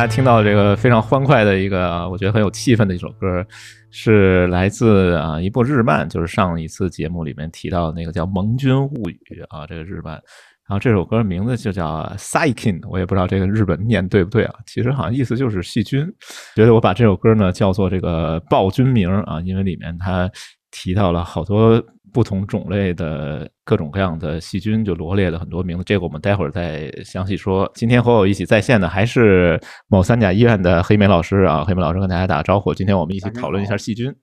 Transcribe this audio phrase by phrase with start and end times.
[0.00, 3.46] 大家听到这个非常欢快的一个，我觉得很有气氛的一首歌，
[3.90, 9.20] 是来自啊一部日漫，就是上一次节目里面提到的那个叫《盟军物语》
[9.54, 10.14] 啊，这个日漫。
[10.14, 14.54] 然后这首歌名字就叫 Saikin，我也不知道这个日本念对不对啊？
[14.66, 16.10] 其实好像意思就是细菌。
[16.56, 20.30] 觉得我把这首歌呢叫做这个暴君名啊，因为里面它
[20.70, 21.72] 提到了好多
[22.12, 25.84] 不同种类的各种各样的细菌，就罗列了很多名字。
[25.84, 27.70] 这个我们待会儿再详细说。
[27.74, 32.74] 今天和我一起在线的还是某三甲医院的黑莓老师啊， 黑莓老师跟大家打个招呼。
[32.74, 34.14] 今天我们一起讨论一下细菌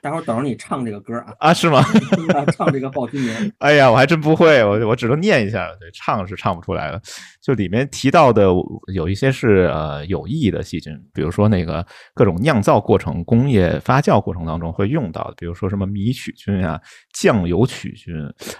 [0.00, 1.82] 待会儿等着你唱这个歌啊，啊，是吗？
[2.56, 3.52] 唱这个暴君名。
[3.58, 7.02] 哎呀，我还真不会，我我只能念一下，对，唱是唱不出来的。
[7.40, 8.46] 就里面提到的
[8.92, 11.84] 有一些是呃有益的细菌，比如说那个
[12.14, 16.80] 各种酿造过程、工业发酵过程当中会用到的，比如说什么米曲菌啊、
[17.12, 18.14] 酱油曲菌。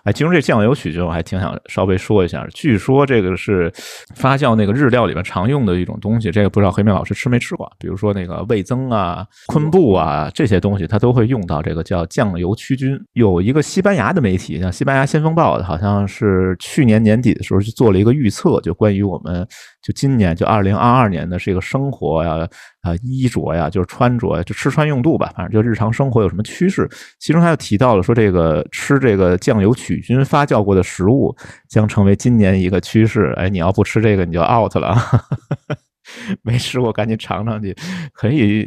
[0.04, 3.70] 哎，其中这酱油曲菌我还挺想稍微说一下，据说这个是
[4.14, 7.70] 发酵那个日料里面常用的一种东西，这个不知道黑妹老师吃没吃过？
[7.78, 12.98] 比如说那个味增啊、昆布啊这些东西，它都会用到这个叫酱油曲菌。
[13.12, 19.46] 有一个西班牙的媒体，像西班牙先锋报，好像是去年年底的时候就做了一个预测，就关于我们
[19.82, 22.48] 就今年就二零二二年的这个生活呀、
[22.80, 26.88] 啊衣着呀，就是穿着呀，就吃穿用度吧，反正就日常生活有什么趋势。
[27.18, 31.36] 其中他又提到了说，这个吃这个酱油曲菌发酵过的食物
[31.68, 33.34] 将成为今年一个趋势。
[33.36, 34.96] 哎，你要不吃这个，你就 out 了。
[36.42, 37.76] 没吃过，赶紧尝尝去，
[38.14, 38.66] 可以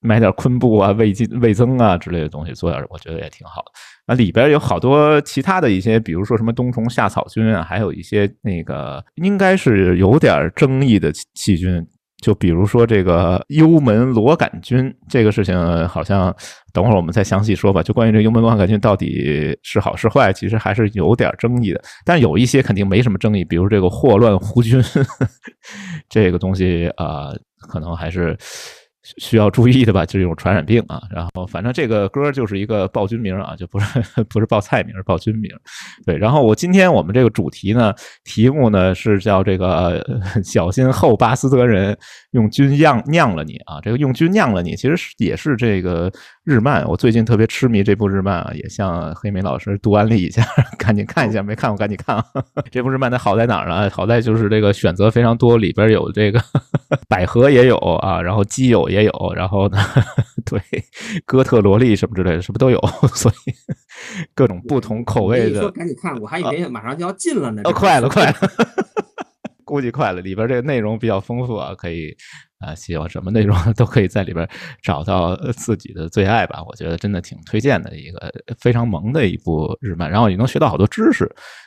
[0.00, 3.70] 买点昆布啊、味精、味增啊之类的东西做点，我觉得也挺好的。
[4.06, 11.86] 那里边有好多其他的一些，比如说什么冬虫夏草菌啊，还有一些那个应该是有点争议的细菌。
[12.22, 16.34] 就比如说这个幽门螺杆菌，这个事情好像
[16.70, 17.82] 等会儿我们再详细说吧。
[17.82, 21.80] 就关于这幽门螺杆菌到底是好是坏，其实还是有点争议的。
[22.04, 24.82] 但有一些肯定没什么争议，比如这个霍乱弧菌，
[26.10, 27.30] 这个东西啊、
[27.70, 28.36] 可能还是
[29.02, 31.00] 需要注意的吧，就这种传染病啊。
[31.10, 35.50] 然后反正这个歌就是一个报军名啊，就不是 不是报菜名，是报军名。
[36.04, 37.94] 对，然后我今天我们这个主题呢，
[38.24, 40.04] 题目呢是叫这个
[40.44, 41.96] 小心后巴斯德人
[42.32, 43.80] 用菌酿酿了你啊。
[43.82, 46.12] 这个用菌酿了你，其实是也是这个
[46.44, 46.86] 日漫。
[46.88, 50.42] 我最近特别痴迷这部日漫啊，也向黑莓老师多安利一下，
[50.78, 52.24] 赶紧看一下，没看过赶紧看啊。
[52.70, 53.88] 这部日漫它好在哪儿呢？
[53.90, 56.40] 好在就是这个选择非常多，里边有这个
[57.08, 59.78] 百合也有啊，然后基友也有，然后呢，
[60.44, 60.60] 对
[61.24, 62.80] 哥特萝莉什么之类的，什么都有，
[63.14, 63.52] 所以
[64.34, 65.70] 各种不同口味你说的。
[65.72, 67.62] 赶紧看，我还以为马上就要进了呢。
[67.64, 68.34] 哦，快了，快了，
[69.64, 70.20] 估计快了。
[70.20, 72.16] 里边这个内容比较丰富啊，可以
[72.60, 74.48] 啊，喜欢什么内容都可以在里边
[74.82, 76.62] 找到自己的最爱吧。
[76.66, 81.26] 我觉得真的挺推荐的一个非常萌的一部日漫，然后也能学到好多知识，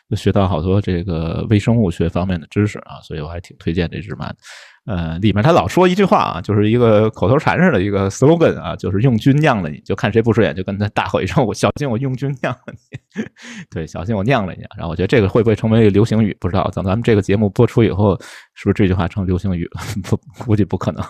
[0.10, 4.36] 就学到好多这个微生物学方面的知识啊，所以我还挺推荐这日漫。
[4.86, 13.00] 呃，里面他老说一句话啊，就是一个口头禅似的一个 slogan 啊，就是用菌酿了你，就看谁不顺眼就跟他大吼一声：“我小心我用菌酿了你。”
[13.70, 14.64] 对，小心我酿了你。
[14.78, 16.70] 然后我觉得这个会不会成为流行语，不知道。
[16.74, 18.20] 等咱们这个节目播出以后，
[18.54, 19.82] 是不是这句话成流行语了？
[20.04, 21.04] 不，估计不可能。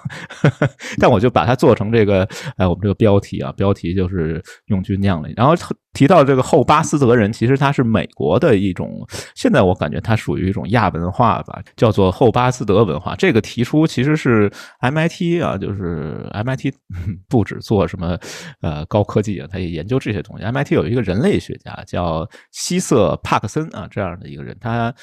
[1.00, 2.28] 但我就把它做成这个，
[2.58, 5.30] 哎，我们这个标题啊，标题就是用军酿了。
[5.36, 5.54] 然后
[5.94, 9.06] 提到这个后巴斯德人，其实他是美国的一种，
[9.36, 13.16] 现在我感觉它属于一种亚文化吧，叫做后巴斯德文化。
[13.16, 14.52] 这个提出其实是
[14.82, 16.74] MIT 啊，就是 MIT
[17.30, 18.18] 不止做什么
[18.62, 20.44] 呃高科技啊，他也研究这些东西。
[20.44, 24.94] MIT 有一个人类学家叫希瑟帕克森啊这样的一个人，他。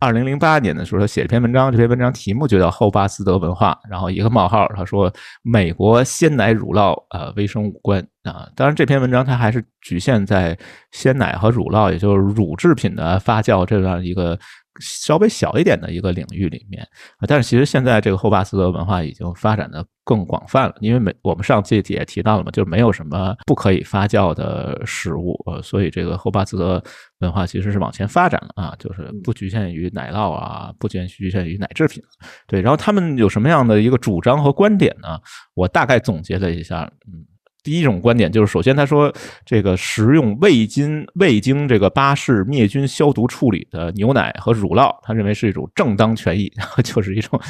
[0.00, 5.10] 二零零八年的时候，他写了篇文章，这篇文章题目就叫《后巴斯德文化》，然后一个冒号，他说
[5.40, 10.58] 美国鲜奶乳酪呃微生物观啊，当然这篇文章它还是局限在
[10.90, 14.38] 鲜奶和乳酪，也就是乳制品的发酵这样一个。
[14.80, 16.82] 稍微小一点的一个领域里面
[17.18, 26.82] 啊，但是其实现在这个后巴斯德文化已经发展的更广泛了，因为没我们上期也提到了嘛，就没有什么不可以发酵的食物，呃，所以这个后巴斯德
[27.20, 32.02] 文化其实是往前发展了啊，就是不局限于奶酪啊，不局限于奶制品，
[32.46, 35.18] 对，然后他们有什么样的一个主张和观点呢？
[35.54, 37.24] 我大概总结了一下，嗯。
[37.64, 39.12] 第一种观点就是，首先他说，
[39.44, 46.52] 这个食用未经未经这个巴氏灭菌消毒处理的牛奶和乳酪，他认为是一种正当权益，
[46.84, 47.40] 就是一种，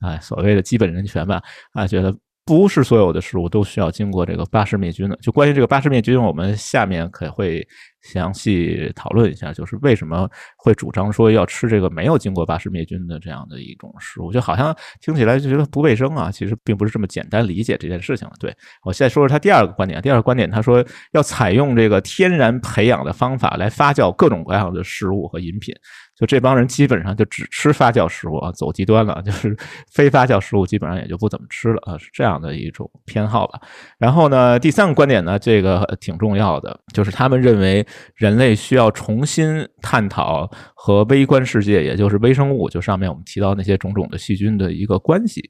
[0.00, 1.42] 啊，所谓的基本人权吧，
[1.72, 2.16] 啊，觉得。
[2.48, 5.16] 不是所有的食物都需要经过这个巴氏灭菌的。
[5.16, 7.66] 就关于这个巴氏灭菌，我们下面可会
[8.06, 16.30] 详细讨论一下，就是为什么会主张说要吃这个没有经过巴氏灭菌的这样的一种食物，就好像听起来就觉得不卫生啊。
[16.30, 18.28] 其实并不是这么简单理解这件事情。
[18.38, 18.54] 对
[18.84, 20.00] 我现在说说他第二个观点。
[20.00, 25.74] 第二个观点，他说要采用这个天然培养的方法来发酵各种各样的食物和饮品。
[26.18, 29.54] 就这帮人基本上就只吃发酵食物啊，走极端了，就是
[29.92, 33.60] 非发酵食物基本上也就不怎么吃了啊，是这样的一种偏好吧。
[33.98, 45.42] 然后呢，第三个观点呢，这个挺重要的，就是他们认为人类需要重新探讨和微观世界，也就是微生物，就上面我们提到那些种种的细菌的一个关系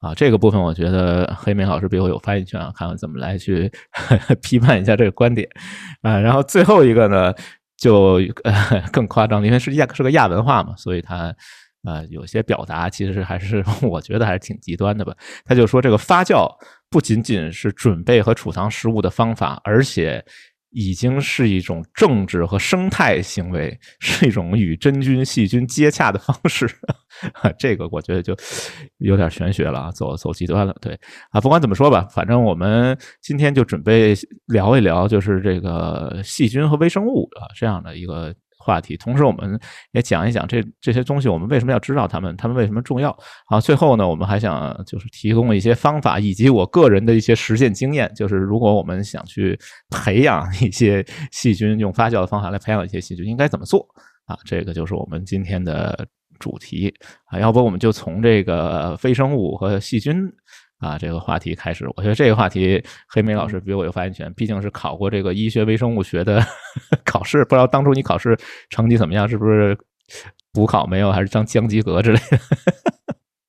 [0.00, 0.14] 啊。
[0.14, 3.72] 这个部分我觉得黑莓老师比我有发言权啊，看看怎么来去
[4.42, 5.48] 批判一下这个观点
[6.02, 6.18] 啊。
[6.18, 7.32] 然后最后一个呢。
[7.80, 11.34] 就呃更夸张，因为是亚是个亚文化嘛，所以他
[11.82, 15.12] 呃有些表达其实还是我觉得还是挺极端的吧。
[15.44, 16.46] 他就说这个发酵
[16.88, 20.24] 不仅仅是准备和储藏食物的方法，而且。
[20.70, 26.68] 已经是一种政治和生态行为，是一种与真菌、细菌接洽的方式。
[27.58, 28.36] 这个我觉得就
[28.98, 30.74] 有点玄学了啊，走走极端了。
[30.80, 30.98] 对
[31.30, 34.14] 啊，不管怎么说吧，反正我们今天就准备
[34.46, 38.34] 聊一聊，就是这个细菌和微生物啊这样的一个。
[38.60, 39.58] 话题，同时我们
[39.92, 43.16] 也讲一讲这这些东西，我们为什么要知道它们，它们为什么重要？
[43.46, 49.58] 好，最后呢，我们还想就是提供一些方法，以及我个人的一些实践经验，就是如果我们想去
[49.88, 53.86] 培养一些细菌，用发酵的方法来培养一些细菌，应该怎么做
[54.26, 54.36] 啊？
[54.44, 56.06] 这个就是我们今天的
[56.38, 57.40] 主题啊。
[57.40, 60.30] 要不我们就从这个微生物和细菌。
[60.80, 66.42] 啊，这个话题开始，我觉得这个话题黑莓老师比我有发言权，毕竟是考过这个医学微生物学的
[67.04, 68.36] 考试，不知道当初你考试
[68.70, 69.78] 成绩怎么样，是不是
[70.52, 72.38] 补考没有，还是将将及格之类的？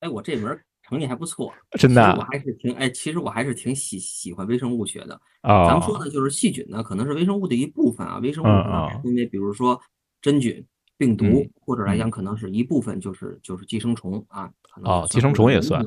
[0.00, 5.18] 哎，我这门成绩还不错， 真的，我还是挺哎，其实我还是挺喜喜欢微生物学的。
[5.40, 9.80] 啊，咱们说的就是细菌呢，可能是微生物的一部分啊，微生物可能因为比如说
[10.20, 10.62] 真菌、
[10.98, 14.50] 病毒，或者来讲可能是一部分，就是就是寄生虫啊。
[14.82, 15.82] 哦，寄生虫也算。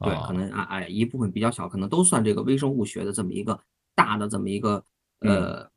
[0.00, 3.60] 对，可能啊哎一部分比较小，可能都算这个微生物学的这么一个
[3.94, 4.84] 大的这么一个
[5.20, 5.68] 呃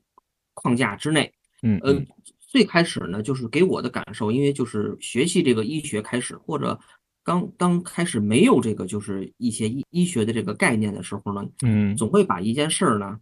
[0.53, 1.31] 框架之内。
[1.61, 1.93] 嗯呃，
[2.39, 6.77] 最开始呢，就是给我的感受，因为就是学习这个医学开始，或者
[7.23, 13.17] 刚刚开始没有这个就是一些医医学的这个概念的时候呢，嗯，总会把一件事儿呢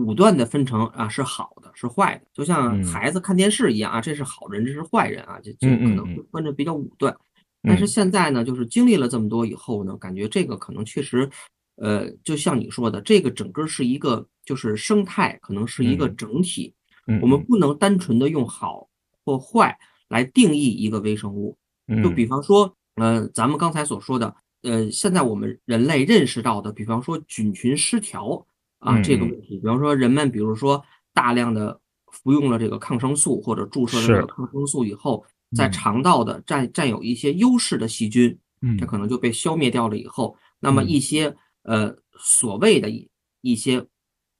[0.00, 7.16] 武断的分成啊是好的是坏的，就像孩子看电视一样啊，这是好人，这是坏人啊，就就可能会分的比较武断。
[7.62, 11.28] 但是现在呢，就是经历了这么多以后呢，感觉这个可能确实，
[11.74, 16.72] 呃，就像你说的，这个整个是一个就是生态，可能是一个整体。
[17.20, 18.88] 我们不能单纯的用好
[19.24, 19.76] 或坏
[20.08, 21.56] 来定义一个微生物。
[22.02, 28.46] 就比方说，呃，咱们刚才所说的，呃，现在我们人类认识到的，比方说菌群失调
[28.78, 30.80] 啊这个问题，比方说人们比如说
[31.12, 31.80] 大量的
[32.12, 35.24] 服用了这个抗生素或者注射了这个抗生素以后。
[35.56, 43.08] 在肠道的占占有一些优势的细菌，嗯，这可能就被消灭掉了以后，那么一些呃所谓的一
[43.40, 43.84] 一些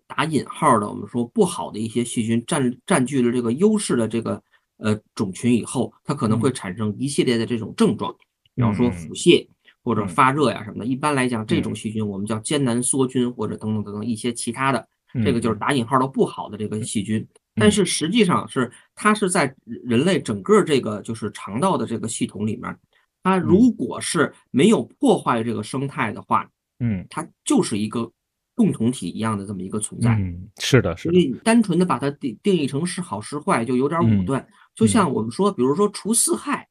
[0.07, 4.43] 打引号的我们说不好的一些细菌占占据了这个优势的这个
[4.77, 8.15] 呃种群以后，它可能会产生一系列的这种症状，
[8.55, 9.47] 比方说腹泻
[9.83, 10.87] 或者发热呀什么的。
[10.87, 14.87] 一般来讲，这种细菌我们叫艰难梭菌或者等等等等一些其他的，
[15.25, 17.27] 这个就是打引号的不好的这个细菌。
[17.59, 22.77] 但是实际上是它是在人类整个这个就是肠道的这个系统里面，
[23.23, 26.49] 它如果是没有破坏这个生态的话，
[26.81, 28.11] 嗯，它就是一个
[28.55, 30.15] 共同体一样的这么一个存在。
[30.15, 31.13] 嗯，是的，是的。
[31.13, 34.47] 所以单纯的把它定定义成是好是坏，就有点武断。
[34.75, 36.68] 就像我们说，比如说除四害，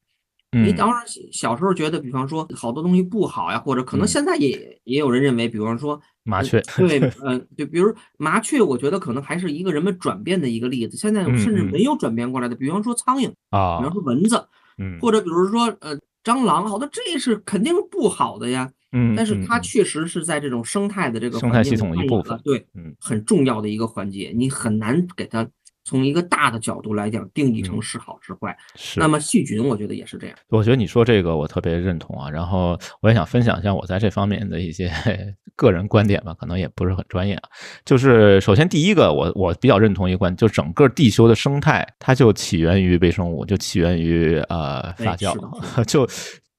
[0.52, 10.96] 你当然小时候觉得，比方说好多东西不好呀，或者可能现在也也有人认为，比方说麻雀，对，嗯，对，比如麻雀，我觉得可能还是一个人们转变的一个例子。
[10.96, 18.70] 现在甚至没有转变过来的，比方说苍蝇啊，比方说蚊子，嗯，或者比如说呃蟑螂，好多这是肯定不好的呀。
[18.92, 25.46] 嗯，但是它确实是在这种生态的这个生态系统一部分，对，嗯，很重要的一个环节，你很难给它
[25.88, 28.54] 从一个大的角度来讲定义成是好是坏。
[28.74, 30.36] 是，那么细菌我觉得也是这样。
[30.48, 34.92] 我觉得你说这个我特别认同啊，然后我也想分享一下我在这方面的一些
[35.56, 37.48] 个人观点吧，可能也不是很专业啊。
[37.86, 45.34] 就是首先第一个，我我比较认同一个观点，就整个地球的生态它就起源于微生物，就起源于呃发酵，
[45.86, 46.06] 就。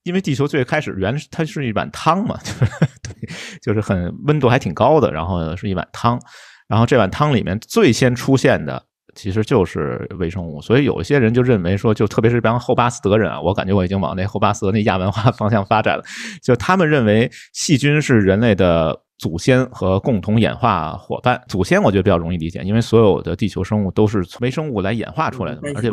[0.03, 2.65] 因为地球最开始原它是一碗汤嘛， 就是
[3.03, 3.29] 对，
[3.62, 6.17] 就是很温度还挺高的，然后是一碗汤，
[6.67, 8.81] 然后这碗汤里面最先出现的
[9.19, 16.03] 其实就是微生物，所以有一些人就认为说，就特别是这帮后巴斯德人啊，我感觉我已经往那后巴斯德那亚文化方向发展了，
[16.41, 19.01] 就他们认为细菌是人类的。
[19.19, 25.89] 祖先和共同演化伙伴，祖先我觉得比较容易理解，因为所有的地球生物都是从微生物来演化出来的，而且，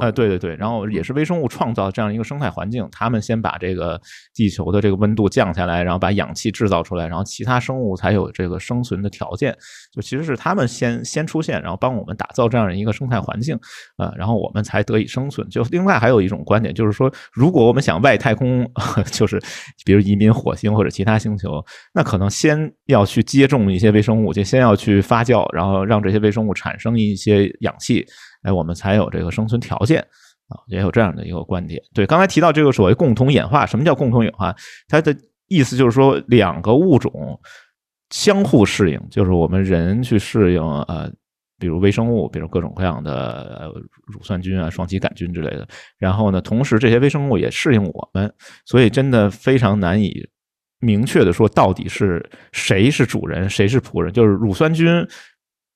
[0.00, 4.00] 哎，对对对，然后也是微生物创造这样一个生态环境，他们先把这个
[4.34, 9.54] 地球的这个温度降下来，然后把氧气制造出来，然后其他生物才有这个生存的条件，
[9.92, 13.58] 就其实是他们先先出现，然后帮我们打造这样一个生态环境，
[13.98, 15.46] 呃，然后我们才得以生存。
[15.50, 18.66] 就另外还有一种观点，就是说，如果我们想外太空，
[19.12, 19.38] 就是
[19.84, 22.69] 比如移民火星或者其他星球，那可能先。
[22.86, 28.06] 要去接种一些微生物，就先要去发酵，然后让这些微生物产生一些氧气，
[28.42, 30.00] 哎，我们才有这个生存条件
[30.48, 31.80] 啊，也有这样的一个观点。
[31.94, 34.54] 对，刚才提到这个所谓共同演化，什么叫共同演化？
[34.88, 35.16] 它的
[35.48, 37.40] 意思就是说两个物种
[38.10, 41.10] 相互适应，就是我们人去适应呃，
[41.58, 43.72] 比如微生物，比如各种各样的
[44.06, 45.66] 乳酸菌啊、双歧杆菌之类的，
[45.98, 48.32] 然后呢，同时这些微生物也适应我们，
[48.64, 50.28] 所以真的非常难以。
[50.80, 54.12] 明确的说，到底是谁是主人，谁是仆人？
[54.12, 54.86] 就是乳酸菌。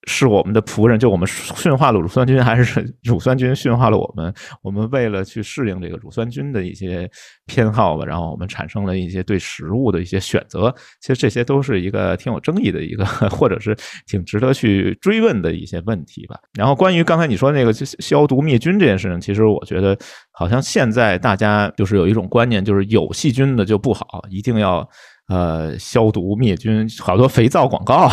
[0.06, 4.32] 是我们的仆人，就我们驯化了乳酸菌，还是乳酸菌驯化了我们？
[4.62, 7.11] 我们为了去适应这个乳酸菌的一些
[7.46, 10.75] 偏好吧，然后我们产生了一些对食物的一些选择。
[11.00, 16.38] 其实这些都是一个挺有争议的一个，或者是挺值得去追问的一些问题吧。
[16.52, 19.96] 然后关于刚才你说那个消毒灭菌这件事情，其实我觉得
[20.32, 24.88] 好像现在大家就是有一种观念，就是有细菌的就不好，一定要。
[25.28, 28.11] 呃，消毒灭菌，好多肥皂广告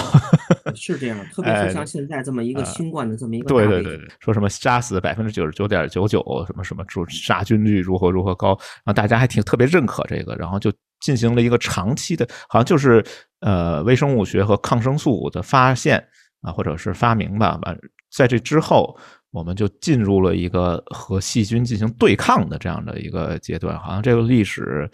[0.74, 13.04] 是这样， 特别是像现在这么一个新冠的这么一个对对对对，说什么杀死百分之九十九点九九，什么什么主杀菌率如何如何高，然后大家还挺特别认可这个，然后就进行了一个长期的，好像就是
[13.42, 16.02] 呃微生物学和抗生素的发现
[16.42, 17.78] 啊，或者是发明吧，完
[18.10, 18.98] 在这之后。
[19.32, 24.90] 我们就进入了一个和细菌进行对抗的这样的一个阶段，好像这个历史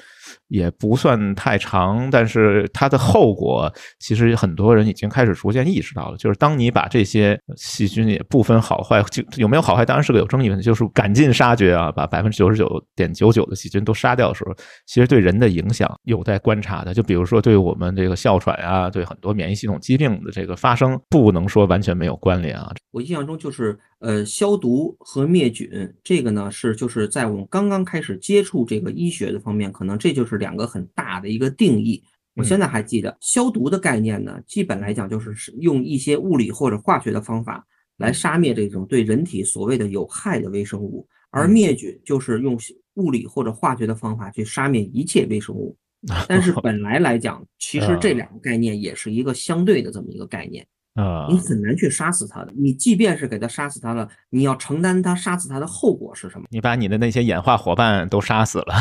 [0.48, 14.53] 也不算太长，但是它的后果其实很多人已经开始逐渐意识到了，就是当你把这些细菌也不分好坏，就有没有好坏当然是个有争议问题，就是赶尽杀绝啊，把百分之九十九点九九的细菌都杀掉的时候，
[14.86, 16.94] 其实对人的影响有待观察的。
[16.94, 22.72] 就比如说对我们这个哮喘啊，对很多免疫系统疾病的这个发生，不能说完全没有关联啊。
[22.91, 23.75] 我印象中就是。
[24.00, 25.70] 呃，消毒和灭菌，
[26.04, 32.04] 这个呢是就是在我们刚刚开始接触这个医学的方面，可能这就是两个很大的一个定义。
[32.36, 37.66] 我现在还记得，消毒的概念呢，基本来讲就是用一些物理或者化学的方法
[37.98, 42.56] 来杀灭这种对人体所谓的有害的微生物，而灭菌就是用
[42.94, 45.75] 物理或者化学的方法去杀灭一切微生物。
[46.30, 50.63] 但是本来来讲，其实这两个概念也是一个相对的这么一个概念。
[50.98, 52.51] 啊，你很难去杀死他的。
[52.58, 56.46] 你即便是给他杀死他了，你要承担他杀死他的后果是什么？
[56.50, 58.74] 你把你的那些演化伙伴都杀死了，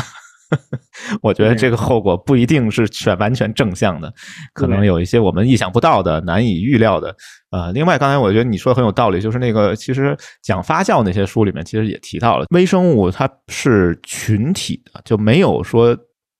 [1.21, 4.11] 我觉得这个后果不一定是全完全正向的，
[4.53, 7.15] 可能有一些我们意想不到的、难以预料的。
[7.51, 15.95] 呃，另外，刚才我觉得你说的很有道理，就是那个其实讲发酵那些书里面其实也提到了，微生物它是群体的，就没有说。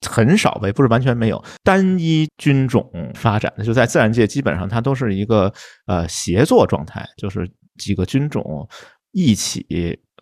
[0.06, 5.51] 很少呗，不是完全没有单一菌种发展的，就在自然界基本上它都是一个
[5.86, 8.68] 呃协作状态，就是几个菌种
[9.12, 9.66] 一起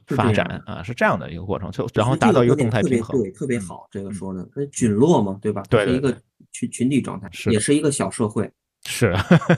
[0.08, 5.64] 发展啊，是这样的一个过程，就然后达到一个动态平衡，对，特别好，这个说的，菌落嘛，对吧？
[5.70, 6.16] 对，是一个
[6.52, 8.50] 群群体状态，也是一个小社会。
[8.86, 9.16] 是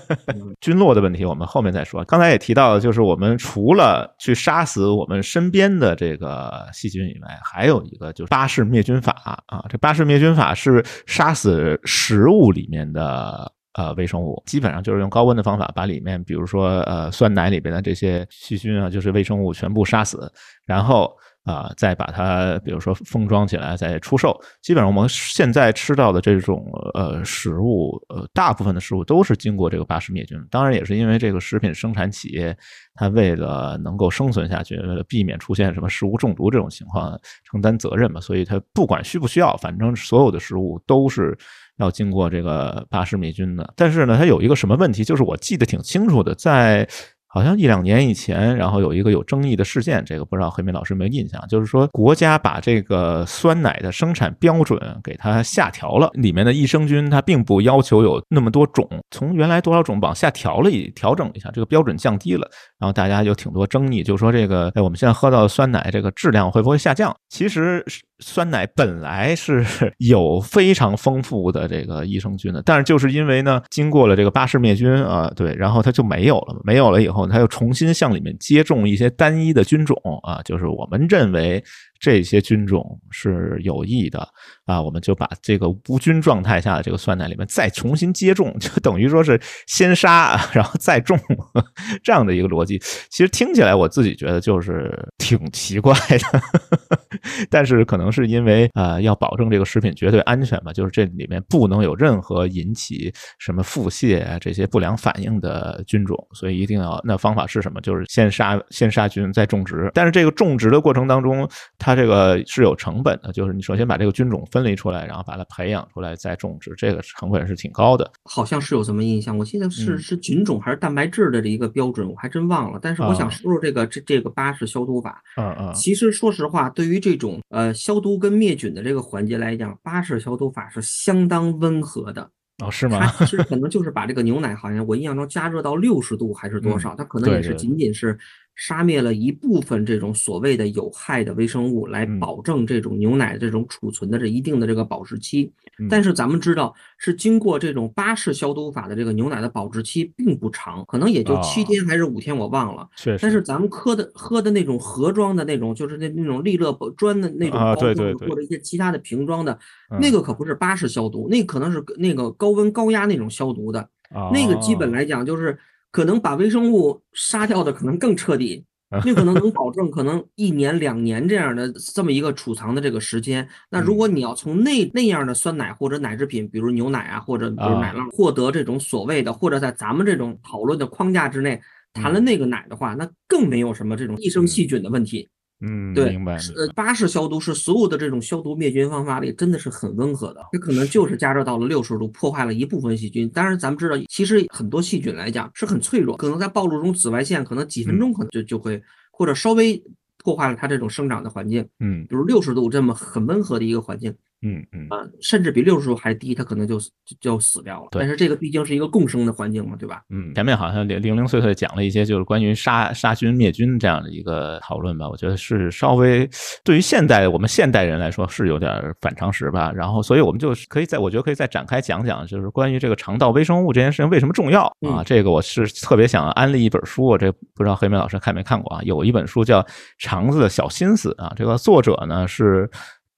[0.61, 2.03] 菌落的问题，我们后面再说。
[2.05, 9.65] 刚才也提到了，就是我们除了去杀死我们身边的这个细菌以外，还有一个就是巴氏灭菌法啊。
[9.69, 20.31] 这巴氏灭菌法是杀死食物里面的呃微生物，基本上就是用高温的方法把里面，比如说呃酸奶里边的这些细菌啊，就是微生物全部杀死，
[20.65, 21.11] 然后。
[21.47, 24.37] 啊，再把它比如说封装起来再出售。
[24.61, 30.37] 基本上我们现在吃到的这种呃食物，呃大部分的食物都是经过这个巴氏灭菌。
[30.51, 32.55] 当然也是因为这个食品生产企业，
[32.95, 37.17] 它为了能够生存下去，为了避免出现什么食物中毒这种情况，
[37.49, 41.37] 承担责任嘛，所以它不管需不需要，反正所有的食物都是。
[41.79, 45.03] 要经过这个巴氏灭菌的，但是呢，它有一个什么问题？
[45.03, 46.89] 就是我记得挺清楚的，在
[47.27, 51.41] 好像一两年以前，然后有一个有争议的事件，这个不知道黑明老师有没有印象？
[51.47, 67.15] 就是说国家把这个酸奶的生产标准给它下调了，里面的益生菌它并不要求有那么多种，从原来多少种往下调了一调整一下，这个标准降低了，然后大家有挺多争议，就说这个哎，我们现在喝到的酸奶这个质量会不会下降？
[67.29, 67.83] 其实。
[68.19, 69.63] 酸奶本来是
[69.99, 81.61] 有非常丰富的这个益生菌的，但是就是因为呢，经过了这个巴氏灭菌啊，对，然后它就没有了，没有了以后，后，他又重新向里面接种一些单一的菌种啊，就是我们认为。
[81.99, 84.27] 这些菌种是有益的
[84.65, 91.17] 啊，我们就把这个无菌状态下的这个酸奶里面再重新接种，就等于说是先杀然后再种
[92.03, 92.77] 这样的一个逻辑。
[93.09, 96.41] 其实听起来我自己觉得就是挺奇怪的，
[97.49, 107.79] 但是可能是因为啊要保证这个食品绝对安全嘛，就是这里面不能有任何引起什么腹泻这些不良反应的菌种，所以一定要那方法是什么？
[107.81, 109.89] 就是先杀先杀菌再种植。
[109.93, 118.11] 但是这个种植的过程当中，它这个是有成本的，就是你首先把这个菌种分离出来，然后把它培养出来再种植，这个成本是挺高的。
[118.23, 122.79] 好像是有什么印象，我记得是是菌种还是蛋白质的这一个标准，我还真忘了。
[122.81, 125.21] 但是我想说说这个这这个巴氏消毒法。
[125.37, 125.73] 嗯嗯。
[125.73, 132.29] 其实说实话，对于这种呃消毒跟灭菌的这个环节来讲，巴氏消毒法是相当温和的。
[132.63, 133.05] 哦，是吗？
[133.05, 138.17] 它其实可能就是把这个牛奶，好像我印象中加热到六十度还是多少， 它可能也是仅仅是。
[138.57, 145.53] 杀灭了一部分这种所谓的有害的微生物，来保证这种牛奶这种储存的这一定的这个保质期。
[145.87, 152.89] 但是咱们知道，是经过这种巴氏消毒法的这个牛奶的保质期并不长，可能也就七天还是五天，我忘了。
[153.21, 159.59] 但是咱们喝的喝的那种盒装的那种，就是那那种利乐砖的那种包装，或者一些其他的瓶装的，
[160.01, 163.87] 那个可不是巴氏消毒，那可能是那个高温高压那种消毒的。
[164.33, 165.55] 那个基本来讲就是。
[165.91, 168.63] 可能把微生物杀掉的可能更彻底，
[169.03, 173.47] 那可能能保证可能一年两年这样的这么一个储藏的这个时间。
[173.69, 181.59] 那如果你要从那那样的酸奶或者奶制品，比如牛奶啊或者比如奶酪获得这种所谓的或者在咱们这种讨论的框架之内
[181.93, 185.27] 谈了那个奶的话，那更没有什么这种益生细菌的问题。
[185.61, 186.37] 嗯，对，明白。
[186.55, 193.27] 呃，巴氏消毒是所有的这种消毒灭菌方法里真的是很温和的，它可能就是加热到了六十度，破坏了一部分细菌。
[193.29, 199.81] 当然，咱们知道，其实很多细菌来讲是很脆弱，可能在暴露中紫外线可能几分钟可能就就会或者稍微
[200.23, 201.67] 破坏了它这种生长的环境。
[201.79, 204.13] 嗯，比如六十度这么很温和的一个环境。
[204.41, 206.79] 嗯嗯啊，甚至比六十度还低，它可能就
[207.19, 207.87] 就死掉了。
[207.91, 210.03] 但是这个毕竟是一个共生的环境嘛，对吧？
[210.09, 215.09] 嗯，前面好像零零碎碎讲了一些，就是关于杀杀菌灭菌这样的一个讨论吧。
[215.09, 216.29] 我觉得是稍微
[216.63, 218.71] 对于现代我们现代人来说是有点
[219.01, 219.71] 反常识吧。
[219.73, 225.03] 然后，所以我们就可以在我觉得可以再展开讲讲，就是关于这个肠道微生物这件事情为什么重要啊？
[225.03, 228.81] 这个我是特别想安利一本书，我这不知道黑妹老师看没看过啊？
[228.83, 229.61] 有一本书叫
[229.97, 232.69] 《肠子的小心思》啊，这个作者呢是。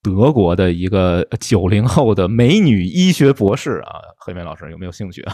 [0.01, 3.99] 德国的一个九零后的美女医学博士啊。
[4.21, 5.33] 黑妹老师有没有兴趣啊？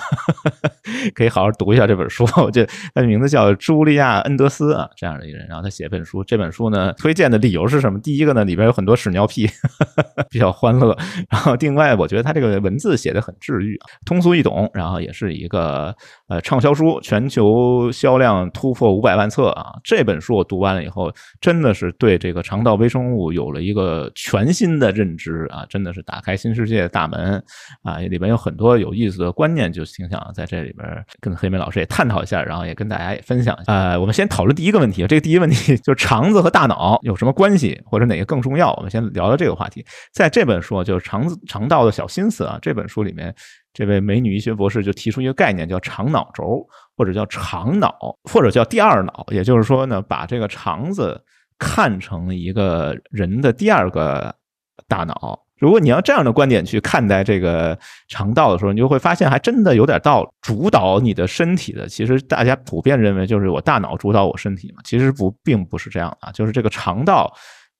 [1.13, 2.25] 可以好好读一下这本书。
[2.53, 5.45] 这他的名字叫茱莉亚·恩德斯啊，这样的一个人。
[5.47, 7.99] 然后他写一本书，这本书呢，推荐的理由是什么？
[7.99, 9.49] 第一个呢，里边有很多屎尿屁，
[10.29, 10.95] 比较欢乐。
[11.29, 14.69] 然后另外，我觉得他这个文字写的很治愈啊，通俗易懂。
[14.73, 15.93] 然后也是一个
[16.27, 19.73] 呃畅销书，全球销量突破五百万册啊。
[19.83, 21.11] 这本书我读完了以后，
[21.41, 27.43] 真的是对这个肠道微生物有了一个全新的认知啊，真的是打开新世界的大门
[27.81, 27.97] 啊。
[27.97, 28.75] 里边有很多。
[28.75, 30.85] 有意思的观念，就挺想在这里边
[31.21, 33.71] 跟黑莓老师也探讨一下，然后也跟大家也分享一下。
[33.71, 38.73] 呃，我们先讨论第一个问题，这个第一个问题 就是肠子和大脑有什么关系，或者哪个更重要？
[38.73, 39.85] 我们先聊聊这个话题。
[40.11, 43.33] 在这本书就是肠子肠道的小心思啊，这本书里面，
[43.75, 49.25] 这位美女医学博士就提出一个概念，叫肠脑轴，或者叫肠脑，或者叫第二脑。
[49.31, 51.21] 也就是说呢，把这个肠子
[51.59, 54.33] 看成一个人的第二个
[54.87, 55.41] 大脑。
[55.57, 60.29] 如果你要这样的观点去看待这个肠道的时候，你就会发现还真的有点道理。
[60.41, 66.31] 主导你的身体的，其实大家普遍认为就是我大脑主导我身体嘛，其实不并不是这样啊。
[66.31, 67.33] 就是这个肠道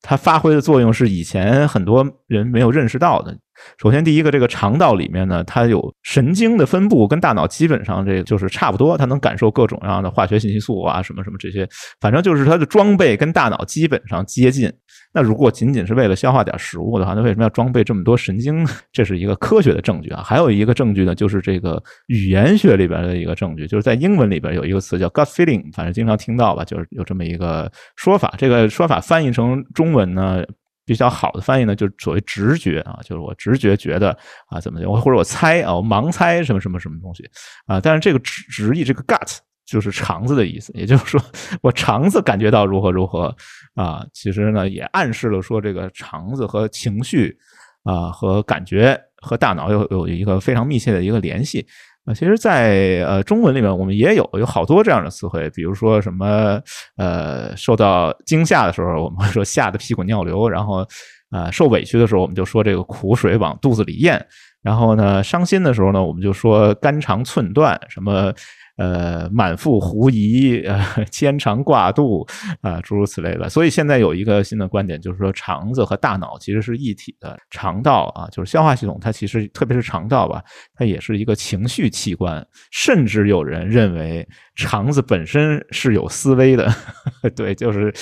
[0.08, 3.36] 它发挥的作用是以前很多人没有认识到的。
[3.80, 11.68] 首先，第一个，这个肠道里面呢，它有神经的分布跟大脑基本上这就是差不多，它能感受各种各样的化学信息素啊，什么什么这些，
[12.00, 14.72] 反正就是它的装备跟大脑基本上接近。
[15.16, 18.68] 那如果仅仅是为了消化点食物的话，那为什么要装备这么多神经？
[18.92, 20.22] 这是一个科学的证据啊。
[20.22, 28.36] 还有一个证据呢，就是这个语言学里边的一个证据，就是在英文里边有一个词叫 gut feeling，反正经常听到吧，就是有这么一个说法。
[28.38, 30.44] 这个说法翻译成中文呢？
[30.88, 37.28] 比较好的翻译呢，就是所谓直觉啊，就是我直觉觉得啊，怎么的，我或者我猜啊，我盲猜什么什么什么东西
[37.66, 37.82] 啊。
[37.82, 41.22] 但是这个直直译这个 gut 就是肠子的意思，也就是说
[41.62, 43.36] 我肠子感觉到如何如何
[43.74, 44.06] 啊。
[44.14, 47.36] 其实呢，也暗示了说这个肠子和情绪
[47.84, 51.66] 啊和感觉和大脑有有一个非常密切的一个联系。
[52.06, 56.62] 啊，其实，在呃中文里面，我们也有有好多这样的词汇，比如说什么
[56.98, 60.88] 呃受到惊吓的时候，我们会说吓得屁滚尿流，然后
[61.32, 64.24] 呃受委屈的时候，我们就说这个苦水往肚子里咽，
[64.62, 68.32] 然后呢伤心的时候呢，我们就说肝肠寸断，什么。
[68.78, 72.28] 呃，满腹狐疑，呃，牵肠挂肚，
[72.62, 73.48] 啊，诸如此类的。
[73.50, 77.38] 所以现在有一个新的观点，就是说肠子和大脑其实是一体的。
[77.50, 82.46] 肠道啊，就是消化系统，它其实特别是肠道吧，它也是一个情绪器官。
[82.72, 86.70] 甚至有人认为肠子本身是有思维的。
[87.36, 87.94] 对，就是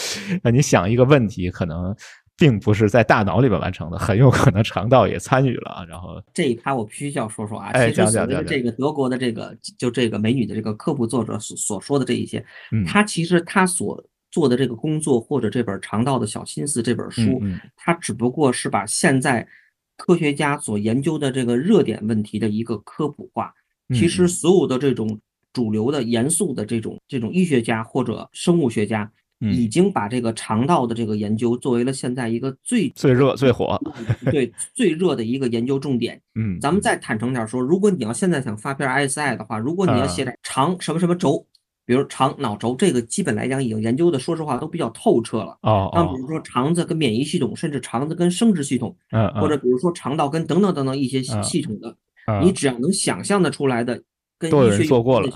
[0.51, 1.95] 你想一个问题，可能。
[2.43, 5.85] 并不是在大脑里边完成的，很有可能肠道也参与了。
[5.87, 12.45] 然后这一趴我必须要说说啊，其实所谓的这个德国的这个就这个美女的这个科普作者所所说的这一些，
[12.85, 17.41] 他其实他所做的这个工作或者这本《肠道的小心思》这本书，
[17.77, 19.47] 他只不过是把现在
[19.95, 23.53] 科学家所研究的这个热点问题的一个科普化。
[23.93, 25.17] 其实所有的这种
[25.53, 29.09] 主流的严肃的这种这种医学家或者生物学家。
[29.51, 33.79] 已经把这个肠道的这个研究作为了现在一个最最热最火，
[34.31, 36.19] 对最热的一个研究重点。
[36.35, 41.45] 嗯，咱们再坦诚点说，如果你要现在想发篇 ISI 的话，如果你要写点肠什么什么轴，
[41.85, 45.57] 比如肠脑轴，这个基本来讲已经研究的，说实话都比较透彻了。
[45.61, 51.95] 哦，那比如说肠子跟免疫系统，甚至肠子跟生殖系统，嗯，或者比如说肠道跟等等等等一些系统的，
[52.41, 54.01] 你只要能想象的出来的，
[54.39, 55.29] 跟医学做过了，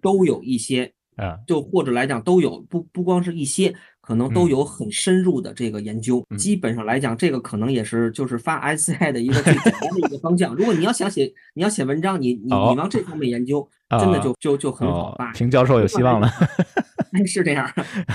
[0.00, 0.92] 都有一些。
[1.16, 6.24] 啊，就或者来讲都有，不不光是一些，可能都有很深入的这个研究。
[6.38, 10.54] 基本上来讲，这个可能也是就是发 SCI 的一个最简单的一个方向。
[10.54, 13.66] 如果你要想写，你要写文章，你你你往这方面研究，
[13.98, 15.32] 真的就就就很好吧。
[15.32, 16.30] 平教授有希望了，
[17.26, 17.66] 是这样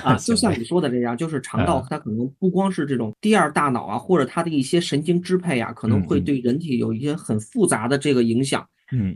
[0.04, 8.62] 啊， 就像你说的这样，就是肠道它可能不光是这种第二大脑啊，或者它的一些神经支配啊，可能会对人体有一些很复杂的这个影响。
[8.62, 8.66] 嗯，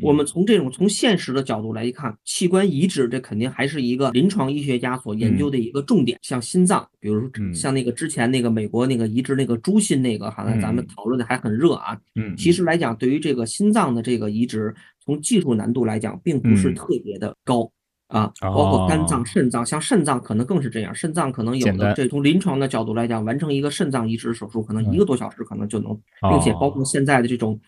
[0.02, 6.18] 我们从这种从现实的角度来看，器官移植这肯定还是一个临床医学家所研究的一个重点。
[6.22, 11.98] 像心脏，比如说像那个之前那个美国那个移植那个猪心那个，好像咱们讨论的还很热啊。
[12.16, 17.70] 嗯，其实来讲，对于这个心脏的这个移植，从技术难度来讲，并不是特别的高
[18.08, 18.32] 啊。
[18.40, 20.96] 包括肝脏、肾脏，像肾脏可能更是这样。
[20.96, 26.00] 肾脏可能有的这从临床的角度来讲，完成一个肾脏移植手术，可能一个多小时可能就能，
[26.32, 27.60] 并且包括现在的这种。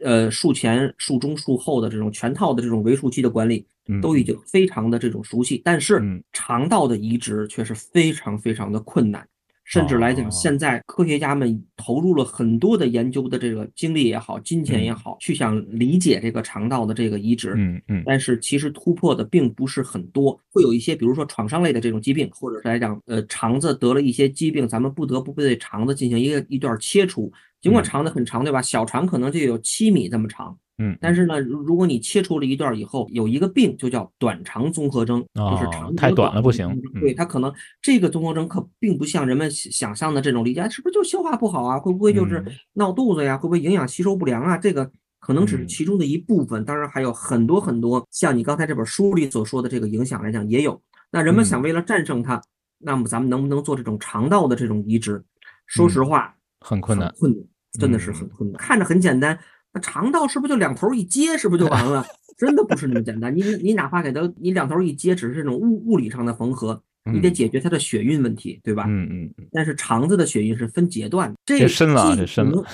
[0.00, 3.64] 呃呃，术前、术中、术后的这种全套的这种围术期的管理，
[4.02, 5.62] 都已经非常的这种熟悉。
[5.64, 9.26] 但是肠道的移植却是非常非常的困难，
[9.64, 17.54] 甚至来讲，现在科学家们投入了很多的研究的这个精力也好，金钱也好，去想理解这个肠道的这个移植。
[17.56, 18.02] 嗯嗯。
[18.04, 27.32] 但是其实突破的并不是很多，会有一些，比如说创伤类的这种疾病，或者是来讲，呃，肠子得了一些疾病，咱们不得不对肠子进行一个一段切除。
[27.62, 28.60] 尽管肠子很长，对吧？
[28.60, 36.68] 小肠可能就有七米这么长，嗯，但是呢，如果你切除了一段以后，有一个病就叫短肠综合征，就是肠太短了不行。
[37.00, 41.78] 对，它可能这个综合征可并不像人们想象的这种理解，是不是就消化不好啊？
[41.78, 43.38] 会不会就是闹肚子呀？
[43.38, 44.58] 会不会营养吸收不良啊？
[44.58, 50.82] 这个可能只是其中的一部分，当然还有很多很多，像你刚才这本书里所说的这个影响来讲也有。
[51.12, 52.42] 那人们想为了战胜它，
[52.78, 55.22] 那么咱们能不能做这种肠道的这种移植？
[55.66, 57.40] 说实话，很困难，困难。
[57.78, 59.38] 真的是很困难，看着很简单，
[59.72, 62.04] 那肠道是不是就两头一接，是不是就完了？
[62.36, 63.34] 真的不是那么简单。
[63.34, 66.82] 你你哪怕给它你两头一接，只是这种物物理上的缝合，
[67.12, 68.84] 你得解决它的血运问题，对吧？
[68.88, 69.46] 嗯嗯嗯。
[69.52, 72.64] 但是肠子的血运是分阶段，这深了，这深了。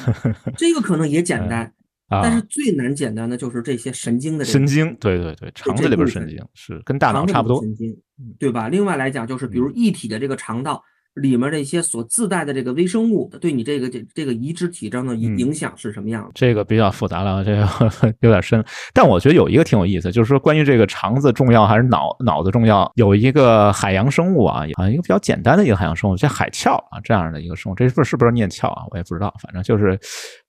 [0.57, 1.71] 这个可能也简单，
[2.09, 4.97] 但是最难简单的就是这些神经的神经。
[4.99, 7.97] 对对对，肠子里边神经是跟大脑差不多，神经，
[8.39, 8.69] 对吧？
[8.69, 10.83] 另外来讲，就是比如一体的这个肠道。
[11.21, 16.31] 里面这些所自带的这个微生物，对你这个这这个移植体征的影影响是什么样的？
[16.35, 18.65] 这个比较复杂了，这个 有点深。
[18.93, 28.83] 但我觉得有一个挺有意思，就是说关于这个肠子重要还是脑脑子重要，有一个海洋生物啊，啊一个比较简单的一个海洋生物，叫海鞘啊这样的一个生物，这是是不是念鞘啊？
[28.91, 29.99] 我也不知道，反正就是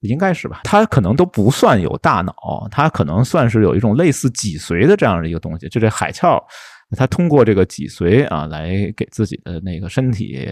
[0.02, 0.62] 应该是吧。
[0.64, 6.42] 它可能都不算有大脑，它可能算是有一种类似脊髓的这样的一个东西，就这海鞘。
[6.97, 10.47] 他通过这个脊髓啊来给自己的那个身体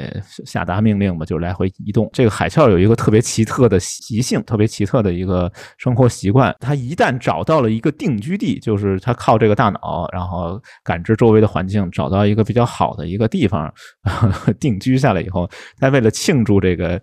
[0.45, 2.10] 下达命令嘛，就是来回移动。
[2.13, 6.56] 这个海鞘有一个特别奇特的习性，特别奇特的一个生活习惯。
[6.60, 13.73] 它一旦找到了一个定居地，就是它靠这个大脑，然后感知周围的环境，找到一个比较好的一个地方
[14.60, 17.02] 定居下来以后，它为了庆祝这个。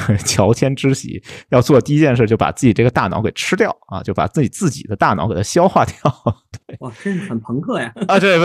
[0.24, 5.94] 乔迁之喜，要做第一件事就把自己这个大脑给吃掉啊，就把自己自己的大脑给它消化掉。
[6.66, 7.92] 对，哇，真是很朋克呀！
[8.08, 8.38] 啊，对。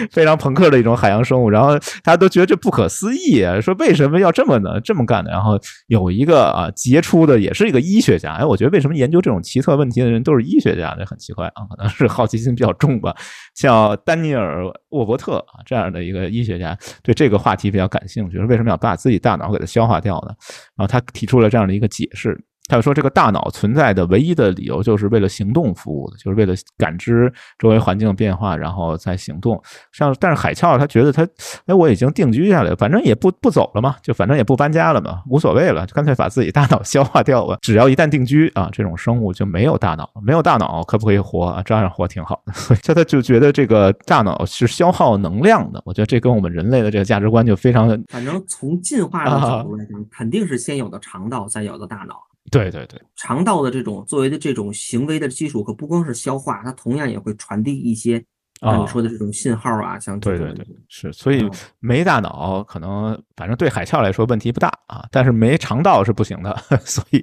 [0.10, 4.80] 非常朋克的一种海洋生物，然后大家都觉得这不可思议，说为什么要这么呢？
[4.80, 5.30] 这么干的？
[5.30, 8.34] 然后有一个啊杰出的，也是一个医学家。
[8.34, 10.94] 哎，我觉得为什么研究这种奇特问题的人都是医学家？
[10.98, 13.14] 这很奇怪啊，可能是好奇心比较重吧。
[13.54, 20.34] 像丹尼尔沃伯特啊这样的一个医学家，对这个话题比较感兴趣，说为什么要把自己大脑给它消化掉呢？
[20.76, 22.38] 然后他提出了这样的一个解释。
[22.70, 29.60] 他说：“这个大脑存在的唯一的理由，就是为了行动服务的，就是为了感知周围环境的变化，然后再行动。
[29.92, 31.26] 像但是海鞘，他觉得他，
[31.66, 37.58] 哎，我已经定居下来，反正也不不走了嘛，就反正也不搬家了嘛，无所谓了，就干脆把自己大脑消化掉吧。
[37.60, 41.62] 只要一旦定居啊，这种生物就没有大脑，没有大脑可不可以活啊？
[41.64, 42.52] 照样活挺好的。
[42.54, 45.82] 所以他就觉得这个大脑是消耗能量的。
[45.84, 58.24] 我觉得这跟我们人类的这个价值观就非常的，反正从进化的角度来讲，肯定是先有的肠道，再有的大脑。”对对对，肠道的这种作为的这种行为的基础，可不光是消化，它同样也会传递一些。
[58.60, 66.54] 啊，你说的这种信号啊，像对对对，是，所以没大脑可能反正对海啸来说问题不大啊，但是没肠道是不行的。
[66.84, 67.22] 所以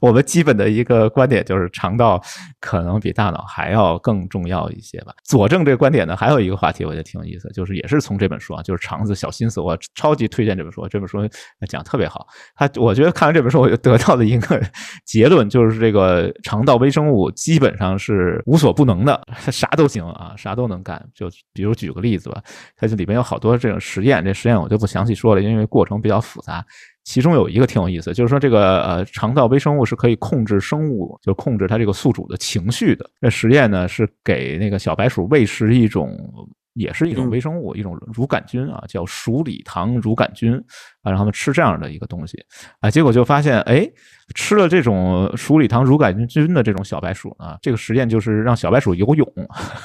[0.00, 2.20] 我们基本的一个观点就是肠道
[2.58, 5.14] 可能比大脑还要更重要一些吧。
[5.22, 11.18] 佐证这个观点呢，还有一个话题我觉得挺有意思，就是也是从这本书啊，就是《肠子小心思》，我超级推荐这本书，这本书
[11.68, 12.26] 讲特别好。
[12.56, 14.60] 他我觉得看完这本书，我就得到的一个
[15.04, 19.20] 结论就是，这个肠道微生物基本上是无所不能的，
[19.52, 20.64] 啥都行啊，啥都。
[20.64, 22.42] 都能干，就比如举个例子吧，
[22.74, 26.64] 它这里边有好多这种实验，这实验我就不详细说了，因为过程比较复杂。
[27.04, 33.08] 其中有一个挺有意思，就是说这个呃肠道微生物是可以控制生物，就控制它这个宿主的情绪的。
[33.20, 36.18] 这实验呢是给那个小白鼠喂食一种，
[36.72, 40.54] 也是一种微生物，一种乳杆菌啊，叫鼠李糖乳杆菌
[41.02, 42.42] 啊，让他们吃这样的一个东西
[42.80, 43.88] 啊，结果就发现，哎。
[44.34, 49.26] 吃了这种鼠李糖乳杆菌的这种小白鼠啊，这个实验就是让小白鼠游泳，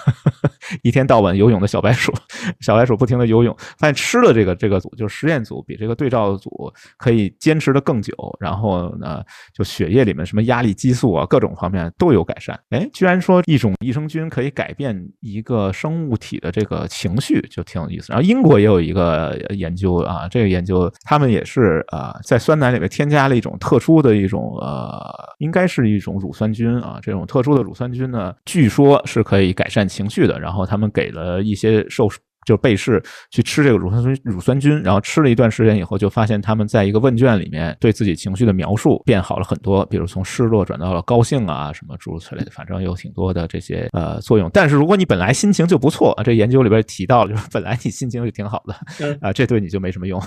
[0.81, 2.13] 一天到晚游泳的小白鼠，
[2.61, 9.21] 小白鼠不停的游泳，发现吃了这个这个组就是实验组比这个对照组可以坚持的更久，然后呢，
[9.53, 12.57] 就血液里面什么压力激素啊，各种方面都有改善。
[12.69, 18.07] 哎，居然说一种益生菌可以改变一个生物体的这个情绪，就挺有意思。
[18.09, 24.28] 然后英国也有一个研究啊，这个研究他们也是啊，在酸奶里面添加了一种特殊的。
[24.29, 25.01] 种呃，
[25.39, 30.39] 应该是一种乳酸菌啊，这种特殊的乳酸菌呢，据说是可以改善情绪的。
[30.39, 32.07] 然后他们给了一些受。
[32.49, 44.49] 就被试去吃这个乳酸菌，乳酸菌，然后吃了一段时间以后，就发现他们在一个问卷里面对自己情绪的描述变好了很多，比如从失落转到了高兴啊，什么诸如此类的，反正有挺多的这些呃作用。
[44.51, 48.73] 但是如果你本来心情就不错，这研究里边提到了，就是本来你心情就挺好的
[49.21, 50.19] 啊，这对你就没什么用，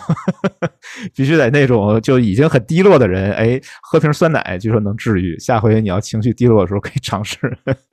[1.17, 5.37] 必须得那种就已经很低落的人，哎，喝瓶酸奶，据说能治愈。
[5.41, 7.37] 下回你要情绪低落的时候，可以尝试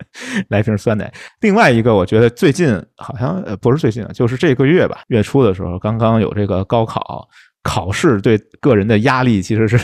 [0.50, 1.12] 来瓶酸奶。
[1.42, 4.06] 另外一个，我觉得最近好像呃不是最近。
[4.20, 7.26] 就是这个月吧，月初的时候，刚刚有这个高考
[7.64, 9.80] 考试，对个人的压力其实是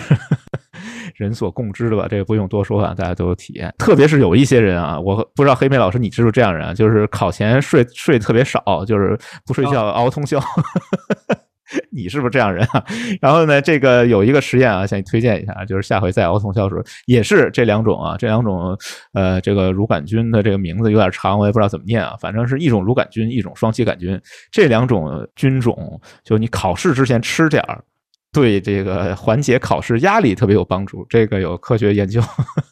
[1.15, 2.05] 人所共知的吧？
[2.09, 3.73] 这个不用多说啊，大家都有体验。
[3.77, 6.73] 特别是有一些人啊，我不知道黑妹老师你是不是这样人啊？
[6.73, 10.37] 就是考前睡睡特别少，就是不睡觉熬通宵。
[11.91, 12.83] 你是不是这样人啊？
[13.21, 18.77] 然后呢，这个有一个实验啊，向你推荐一下，就是下回再熬通宵的时候，也是这两种啊，这两种
[19.13, 24.19] 呃，这个乳杆菌的这个名字有点长，我也不知道怎么念啊，反正是一种乳杆菌，一种双歧杆菌，
[24.51, 27.83] 这两种菌种，就你考试之前吃点儿，
[28.31, 32.21] 对这个缓解考试压力特别有帮助，这个有科学研究。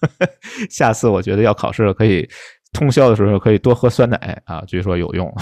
[0.70, 2.30] 下次我觉得要考试了，可以
[2.72, 5.34] 通宵的时候可以多喝酸奶啊，据说有用。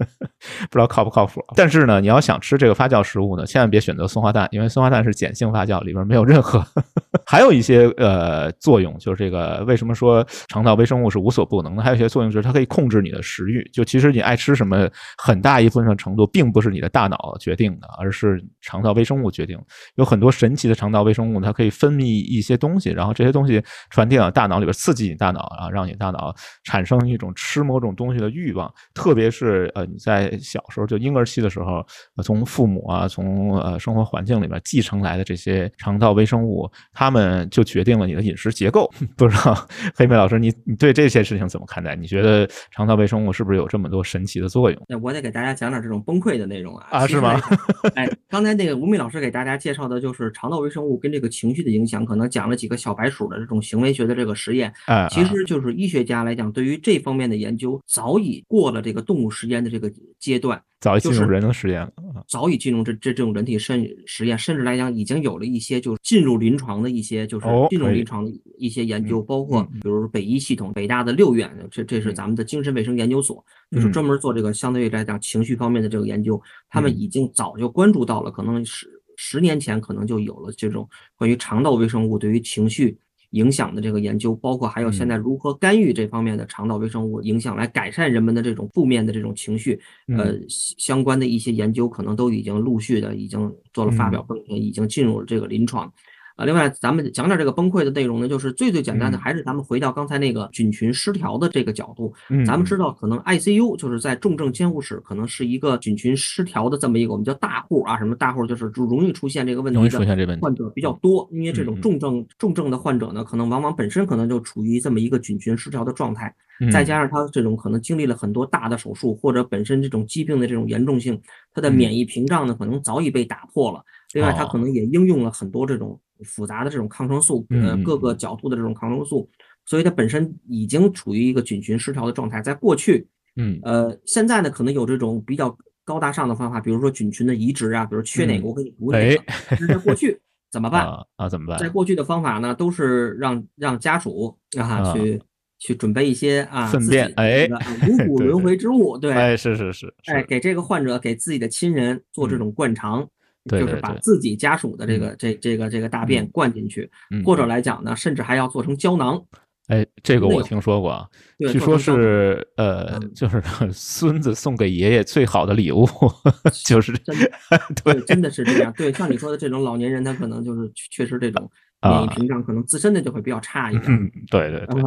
[0.70, 6.64] 不知道靠不靠谱，但是呢，你要想吃这个发酵食物呢，千万别选择松花蛋，因为松花蛋是碱性发酵，里边没有任何。
[7.26, 11.82] 还有一些呃作用，就是这个为什么说肠道微生物是无所不能的？
[11.82, 13.62] 还有一些作用就是它可以控制你的食欲。
[13.72, 19.58] 就其实你爱吃什么，很大一部分程度并不是你的大脑决定的，而是肠道微生物决定。
[19.96, 26.34] 有很多神奇的肠道微生物，它可以分泌一些东西，然后这些东西传递到大脑里边，刺激你大脑啊，让你大脑
[26.64, 28.72] 产生一种吃某种东西的欲望。
[28.94, 31.86] 特别是呃你在在小时候就婴儿期的时候，
[32.22, 38.90] 从父母啊，从呃生活环境里面继承来的这些肠道微生物，他们就决定了你的饮食结构。
[39.16, 41.94] 不知道黑妹老师，你你对这些事情怎么看待？
[41.94, 44.82] 你觉得肠道微生物是不是有这么多神奇的作用？
[44.88, 46.86] 那我得给大家讲点这种崩溃的内容啊！
[46.90, 47.40] 啊，是吗？
[47.94, 54.72] 哎，刚才那个吴敏老师给大家介绍的就是肠道微生物跟这个情绪的影响，可能讲了几个小白鼠的这种行为学的这个实验。
[54.86, 59.79] 哎，其实就是医学家来讲，对于这方面的研究早已过了这个动物实验的这个
[60.18, 60.60] 阶段。
[60.80, 61.92] 早已进入人的实验了，
[62.26, 76.40] 早已进入这这这种人体实实验，甚至来讲已经有了一些就是进入临床的一些就是进入临床的一些研究，包括比如北医系统、北大的六院，这这是咱们的精神卫生研究所，就是专门做这个相对于来讲情绪方面的这个研究，
[76.70, 82.96] 他们已经早就关注到了，可能是十年前可能就有了这种关于肠道微生物对于情绪。
[83.30, 89.80] 影响的这个研究，包括还有现在如何干预这方面的肠道微生物影响，来改善人们的这种负面的这种情绪，
[90.16, 95.92] 呃，相关的一些研究可能都已经陆续的已经做了发表，并且已经进入了这个临床。
[96.40, 102.14] 啊，另外咱们讲点这个崩溃的内容呢，就是最最简单的，还是咱们回到刚才那个菌群失调的这个角度。
[102.30, 116.34] 嗯，咱们知道可能 ICU 就是在重症监护室，可能是一个菌群失调的这么一个我们叫大户啊，什么大户就是就容易出现这个问题的患者比较多，因为这种重症重症的患者呢，可能往往本身可能就处于这么一个菌群失调的状态，
[116.72, 121.20] 再加上他这种可能经历了很多大的手术，或者本身这种疾病的这种严重性，
[121.52, 123.84] 他的免疫屏障呢可能早已被打破了。
[124.12, 129.30] 另外，它可能也应用了很多这种复杂的这种抗生素，呃，各个角度的这种抗生素，
[129.66, 132.42] 所以它本身已经处于一个菌群失调的状态。
[132.42, 139.66] 在过去，嗯，呃，现在呢，可能有这种比较高大上的方法，比如说菌群的移植啊，比如缺哪个我给你补哪个。
[139.66, 140.20] 在过去
[140.50, 140.84] 怎么办
[141.16, 141.28] 啊？
[141.28, 141.58] 怎么办？
[141.58, 145.22] 在过去的方法呢，都是让让家属啊去
[145.60, 147.48] 去准备一些啊粪便，哎，
[147.88, 153.08] 五谷轮回之物，对，哎，是是是，哎，给这个患者给自己的亲人做这种灌肠。
[153.46, 156.90] 就是把自己家属的这个这这个这个大便灌进去，
[157.24, 159.22] 或者来讲呢，甚至还要做成胶囊。
[159.68, 163.40] 哎，这个我听说过，据说是呃，就是
[163.72, 165.86] 孙子送给爷爷最好的礼物，
[166.66, 166.92] 就是
[167.84, 168.72] 对，真的是这样。
[168.76, 171.48] 对，像你说的这种老年人，他可能就是确实这种
[171.82, 173.84] 免疫屏障可能自身的就会比较差一点。
[173.92, 174.82] 嗯，对对对。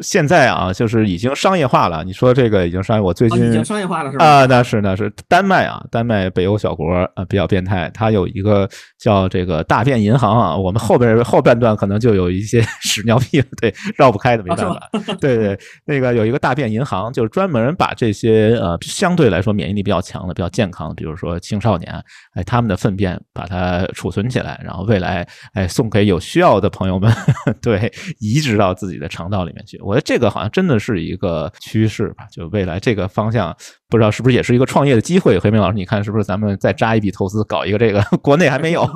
[0.00, 2.02] 现在啊，就是已经商业化了。
[2.04, 4.24] 你说这个已经商业，我最近已经商业化了是吧？
[4.24, 7.90] 啊，那是那是丹麦啊，丹麦北欧小国啊，比较变态。
[7.92, 8.68] 它有一个
[8.98, 14.90] 叫这个大便银行啊，我们后边后半段可能就有一些 屎尿屁，对，绕不开的，没办法。
[15.20, 21.92] 对对，那个有一个大便银行，就是专门把这些呃相对来说免疫力比较强的、比较健康的，比如说青少年，
[22.32, 27.12] 哎，他们的粪便把它储存起来，然后未来哎送给有需要的朋友们，
[27.60, 29.73] 对，移植到自己的肠道里面去。
[29.82, 33.56] 我觉得这个好像真的是一个趋势吧，就未来这个方向，
[33.88, 35.38] 不知道是不是也是一个创业的机会。
[35.38, 38.02] 何明老师，你看是不是咱们再扎一笔投资搞一个这个？
[38.22, 38.88] 国内还没有，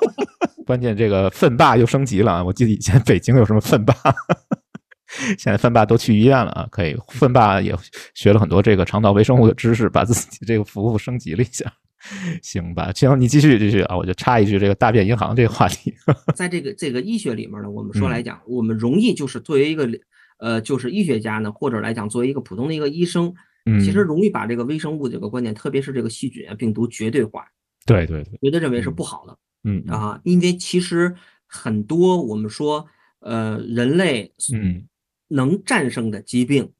[0.66, 2.44] 关键这个粪霸又升级了。
[2.44, 3.94] 我记得以前北京有什么粪霸，
[5.38, 6.66] 现在粪霸都去医院了啊。
[6.70, 7.74] 可以，粪霸也
[8.14, 11.64] 学了很多这个肠道微生物的知识，把自己这个服务升级了一下。
[12.42, 13.96] 行吧，行，你继续继续啊！
[13.96, 15.92] 我就插一句，这个大便银行这个话题，
[16.32, 19.84] 在这个这个医学里面呢，我们说来讲，我们容易就是作为一个
[20.38, 23.32] 呃，就是医学家呢，或者来讲作为一个普通的一个医生，
[23.84, 27.44] 其实容易把这个微生物这个观点，特别是这个细菌啊、病毒绝对化，
[27.86, 31.14] 对对对，绝对认为是不好的，嗯啊，因为其实
[31.46, 32.86] 很多我们说
[33.20, 34.84] 呃，人类嗯。
[35.30, 36.72] 能战胜的疾病。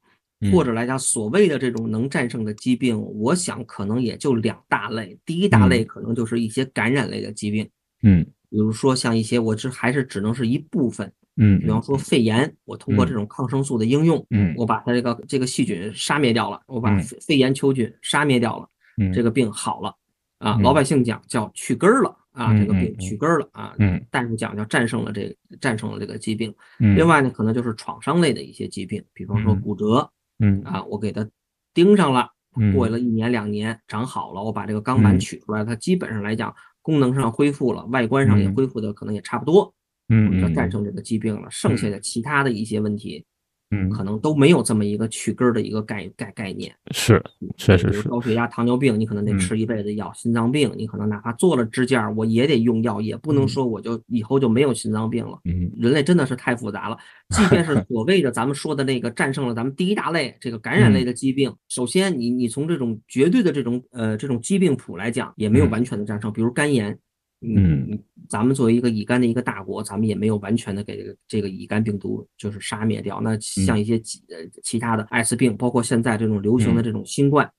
[0.53, 5.19] 或者来讲，所谓的这种能战胜的疾病，我想可能也就两大类。
[5.25, 7.69] 第一大类可能就是一些感染类的疾病，
[8.03, 19.95] 嗯，比如说像一些，我这还是只能是一部分，嗯，比方说肺炎，我通过这种抗生素的应用，嗯，我把它这个这个细菌杀灭掉了，我把肺炎球菌杀灭掉了，嗯，这个病好了，
[20.39, 26.53] 啊，老百姓讲叫去根儿了，啊，这个病去根儿了，啊，嗯，大夫讲叫战胜了这战胜了这个疾病。
[26.79, 30.11] 嗯，另外呢，可能就是创伤类的一些疾病，比方说骨折。
[30.39, 30.61] 嗯。
[30.63, 31.27] 啊，我给它
[31.73, 32.29] 钉上了，
[32.73, 39.73] 过了一年两年长好了，我把这个钢板取出来，它基本上来讲功能上恢复了，外观上也恢复的可能也差不多，
[40.09, 41.47] 嗯，就战胜这个疾病了。
[41.49, 43.23] 剩下的其他的一些问题。
[43.71, 47.23] 嗯，可能都没有这么一个去根儿的一个概概概念，是，
[47.55, 48.09] 确实是。
[48.09, 55.39] 高血压、糖尿病，你可能得吃一辈子药；心脏病，你可能哪怕做了支架，我也得用药，也不能说我就以后就没有心脏病了。
[55.45, 56.97] 嗯，人类真的是太复杂了。
[57.29, 66.97] 即便是所谓的咱们说的那个战胜了咱们第一大类这个感染类的疾病，首先你你从这种绝对的这种呃这种疾病谱来讲，也没有完全的战胜，比如肝炎。
[67.41, 73.21] 嗯，咱们作为一个乙肝的一个大国，咱们也没有完全的给这个这个乙肝病毒就是杀灭掉。
[73.21, 77.49] 那像一些其呃其他的艾滋病，包括现在这种流行的这种新冠，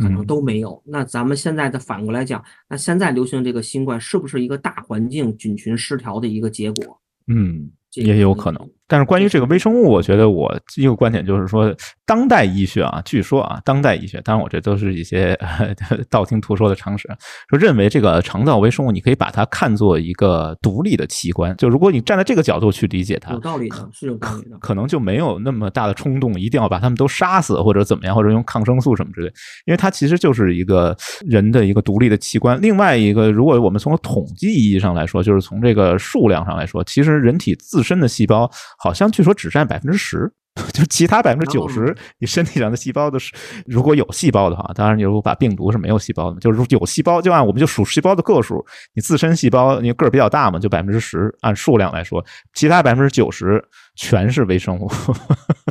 [0.00, 0.82] 可能都没有。
[0.84, 7.00] 那咱们现在的反过来讲，那现在流行这个新冠是不是一个大环境菌群失调的一个结果？
[7.28, 8.68] 嗯，也有可能。
[8.86, 11.74] 但是关于这个微生物，我觉得我一个观点就是说，
[12.04, 15.38] 当代医学啊，据说啊，当代医学，当然我这都是一些
[16.10, 17.08] 道听途说的常识，
[17.48, 21.56] 说认为这个肠道微生物，你可以把它看作一个独立的器官。
[21.56, 29.28] 就如果你站在这个角度去理解它，有道理的，是有道理的，可能就没有那么大的冲动，一定要把它们都杀死或者怎么样，或者用抗生素什么之类。
[29.64, 30.94] 因为它其实就是一个
[31.26, 32.60] 人的一个独立的器官。
[32.60, 38.50] 另外一个，如果我们从统计意义上来说，就是从这个数量上来说，其实人体自身的细胞。
[38.78, 40.30] 好像据说只占百分之十，
[40.72, 43.32] 就其他百分之九十，你身体上的细胞都是，
[43.66, 48.64] 如果有细胞的话，当然你如果把病毒是没有细胞的，就是有细胞，就按我们就数细胞的个数，
[48.94, 53.62] 你自身细胞你个儿比较大嘛，就百分之十，按数量来说，其他百分之九十。
[53.96, 54.90] 全是微生物，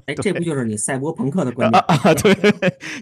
[0.05, 2.13] 哎，这不就是你赛博朋克的观点啊？
[2.15, 2.34] 对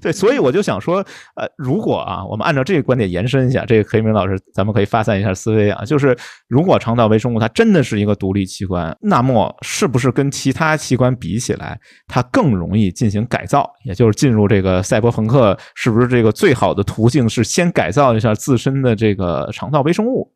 [0.02, 0.98] 对，所以我就想说，
[1.36, 6.18] 呃，如果啊，我们按照这个观点延伸一下，这个黑明老师，咱们可以发散一下思维啊，就是
[6.48, 13.72] 如果肠道微生物它真的是一个独立器官，那么是不是跟其他器官比起来，它更容易进行改造？
[13.86, 20.32] 也就是进入这个赛博朋克，是不是这个最好的途径是先改造一下自身的这个肠道微生物？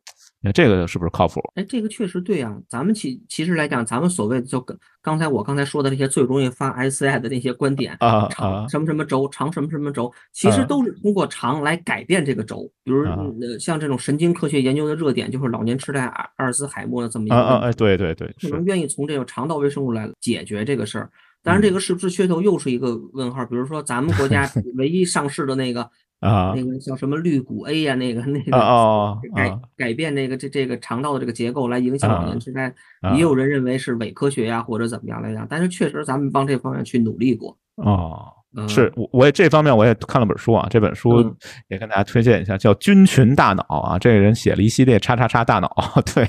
[0.46, 1.40] 那这个是不是靠谱？
[1.56, 2.56] 哎，这个确实对啊。
[2.68, 12.70] 咱们其其实来讲，咱们所谓的就跟刚才我刚才说的那些最容易发 SCI 的那些观点啊，长什么什么轴，长什么什么轴，其实都是通过长来改变这个轴。
[12.84, 17.34] 比如呃，像这种神经科学研究的热点，就是老年痴呆、阿阿尔兹海默的这么一个。
[17.34, 21.10] 啊啊，对对对，可能愿意从这个肠道微生物来解决这个事儿。
[21.42, 23.44] 当然，这个是不是噱头又是一个问号。
[23.46, 25.90] 比如说，咱们国家 唯一上市的那个。
[26.20, 32.72] 啊，那个叫什么绿谷 A 呀，那个那个改改变那个这这个肠道的这个结构来影响老年痴呆，
[33.14, 37.56] 也有人认为是伪科学呀或者怎么样来讲，但是确实咱们帮这方面去努力过。
[37.76, 38.32] 哦，
[38.66, 41.22] 是我我也这方面我也看了本书啊，这本书
[41.68, 45.70] 也跟大家推荐一下，叫《菌群大脑》啊，这个人写了一系列叉叉叉大脑，
[46.14, 46.26] 对，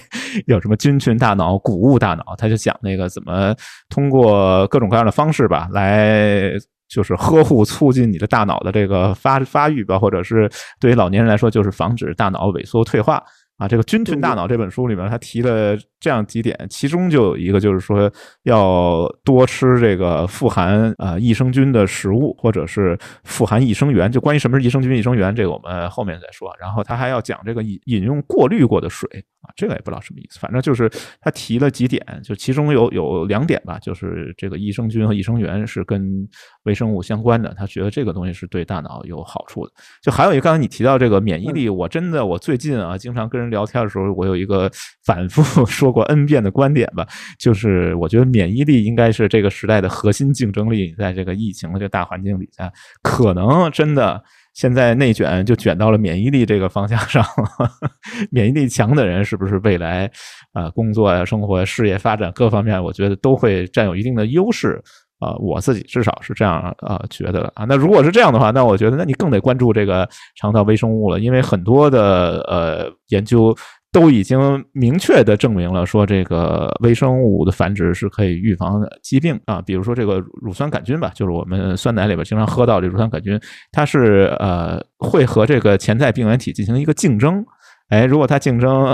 [0.47, 3.55] 有什么菌群大脑、谷物大脑，他就讲那个怎么
[3.87, 6.51] 通过各种各样的方式吧来。
[6.89, 13.23] 就是呵护、促进你的大脑的这个发发育吧，或者是对于老年人来说，就是防止大脑萎缩退化。
[13.57, 18.07] 啊，这个《菌群大脑》这本书里面，他提了这样几点，其中就有一个就是说
[18.43, 24.11] 要多吃这个富含呃益生菌的食物，或者是富含益生元。
[24.11, 26.55] 就关于什么是益生菌、益生元，这个我们后面再说。
[26.59, 29.09] 然后他还要讲这个饮饮用过滤过的水
[29.47, 30.87] 啊，这个也不知道什么意思，反正就是
[31.19, 36.27] 他提了几点，就其中有有两点吧，就是这个益生菌和益生元是跟
[36.65, 39.71] 微生物相关的，他觉得这个东西是对大脑有好处的。
[40.03, 43.47] 就还有一个，刚才你提到这个免疫力，我真的我最近啊，经常跟人。
[43.47, 44.69] 聊天的时候，我有一个
[45.05, 47.07] 反复 说过 N 遍的观点吧，
[47.39, 50.93] 就是我觉得免疫力应该是这个时代的核心竞争力。
[50.97, 52.69] 在这个疫情的这大环境底下，
[53.01, 54.21] 可能真的
[54.57, 57.69] 现在内卷就卷到了免疫力这个方向上了。
[58.31, 60.09] 免疫力强的人，是不是未来
[60.51, 64.81] 啊工作呀、生活、事业发展各方面，我觉得都会占有一定的优势。
[65.19, 67.65] 啊，我自己至少是这样啊觉得啊。
[67.67, 73.55] 那如果是这样的话，那我觉得那你更得关注这个肠道微生物了，因为很多的呃研究
[73.91, 79.61] 都已经明确的证明了，说这个微生物的繁殖是可以预防疾病啊。
[79.61, 83.39] 比如说这个乳酸杆菌吧，就是我们酸奶里边经常喝到这乳酸杆菌，
[83.71, 87.43] 它是呃会和这个潜在病原体进行一个竞争。
[87.87, 88.93] 哎，如果它竞争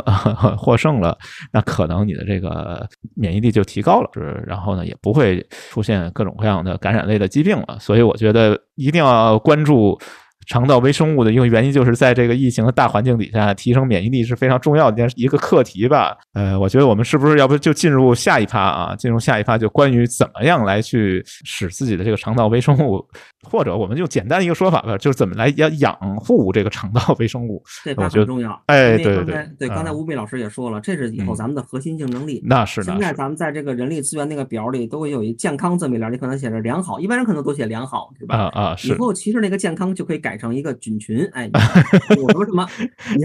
[0.58, 1.18] 获胜了，
[1.52, 7.78] 那可能你的这个免疫力就提高了，是，然后呢，也不会出现各种各样的感染类的疾病了。
[7.80, 10.00] 所以我觉得一定要关注。
[10.46, 16.18] 肠道微生物的一个原因，就是在这个疫情的大环境底下，提升免疫力是非常重要的一件一个课题吧。
[16.34, 18.96] 呃，我觉得我们是不是要不就进入下一趴啊？
[18.96, 23.06] 进入下一趴就关于怎么样来去使自己的这个肠道微生物，
[23.44, 27.64] 或者我们就简单一个说法吧，就是怎么来养养护这个肠道微生物。
[27.86, 28.60] 这我觉得重要。
[28.66, 32.42] 哎，对对对，对，刚才吴斌老师也说了，这是以后咱们的核心竞争力。
[32.44, 32.82] 那是。
[32.82, 38.36] 现在咱们在这个人力资源那个表里都会有一健康这么一栏，你可能写着良好，一般人可能都写良好，对吧？
[38.36, 38.88] 啊啊，是。
[38.88, 41.04] 以后其实那个健康就可以改成一个菌群。
[41.04, 41.50] 群哎，
[42.22, 42.66] 我说什么？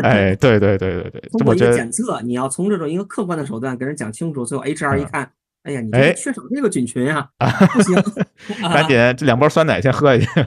[0.03, 5.31] 哎，对对对对对，通过一个检测，你要从这种一个客观的手段给人讲清楚，最后 HR 一看，
[5.63, 7.31] 哎呀，你这缺少这个菌群啊，
[7.73, 7.95] 不行，
[8.73, 10.31] 赶紧这两包酸奶先喝一下。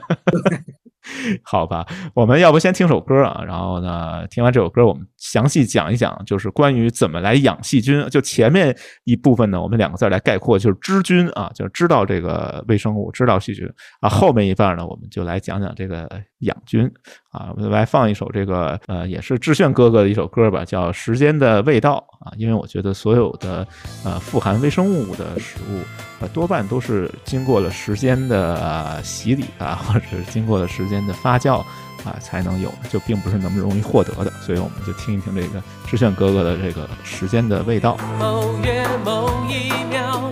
[1.41, 1.83] 好吧，
[2.13, 3.43] 我们要不先听首歌啊？
[3.43, 8.07] 然后呢，听完这首歌，我们详细讲一讲，就是关于怎么来养细菌。
[8.09, 13.67] 就前面一部分呢，我们两个字来概括，就是知菌啊，就是知道这个微生物，知道细菌
[14.01, 14.07] 啊。
[14.07, 16.07] 后面一半呢，我们就来讲讲这个
[16.41, 16.89] 养菌
[17.31, 17.53] 啊。
[17.57, 22.31] 我来放一首这个呃，也是志炫哥哥的一首歌吧，叫《时间的味道》啊。
[22.37, 23.67] 因为我觉得所有的
[24.03, 25.79] 呃富含微生物的食物，
[26.19, 31.59] 呃多半都是经过了时间的洗礼啊，或者是经过了时间的发酵
[32.03, 34.31] 啊才能有，就并不是那么容易获得的。
[34.41, 37.97] 所以我们就听一听这个志炫哥哥的这个《时间的味道》。
[38.17, 40.31] 某月某一秒，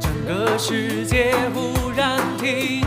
[0.00, 2.85] 整个世界忽然停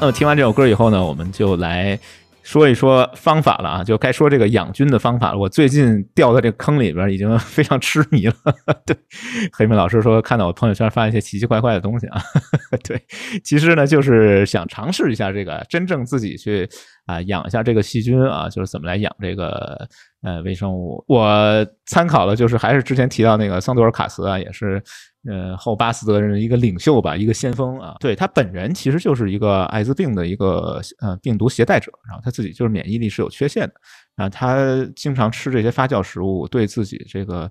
[0.00, 1.98] 那么听完这首歌以后呢，我们就来
[2.42, 5.38] 说一说方法了啊，就该说这个养菌的方法了。
[5.38, 8.34] 我最近掉在这个坑里边，已经非常痴迷了。
[8.86, 8.96] 对，
[9.52, 12.18] 黑妹老师说看到我朋友圈发一些奇奇怪怪的东西啊，
[12.82, 12.98] 对，
[13.44, 16.66] 其实呢就是想尝试一下这个真正自己去
[17.04, 19.86] 啊养一下这个细菌啊，就是怎么来养这个
[20.22, 21.04] 呃微生物。
[21.06, 24.82] 我参考了就是还是之前提到那个桑多尔卡斯啊，也是。
[25.28, 33.74] 呃，后巴斯德人的一个领袖吧，一个先锋啊，对他本人其实就是一个艾滋病的一个呃病毒携带者，然后他自己就是免疫力是有缺陷的，
[34.16, 37.50] 啊，他经常吃这些发酵食物，对自己这个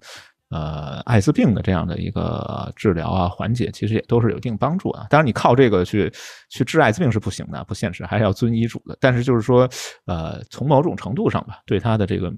[0.49, 5.05] 呃艾滋病的这样的一个治疗啊缓解，其实也都是有一定帮助啊。
[5.07, 6.11] 当然，你靠这个去
[6.49, 8.97] 去治艾滋病是不行的，不现实，还是要遵医嘱的。
[8.99, 9.70] 但是就是说，
[10.07, 12.34] 呃，从某种程度上吧，对他的这个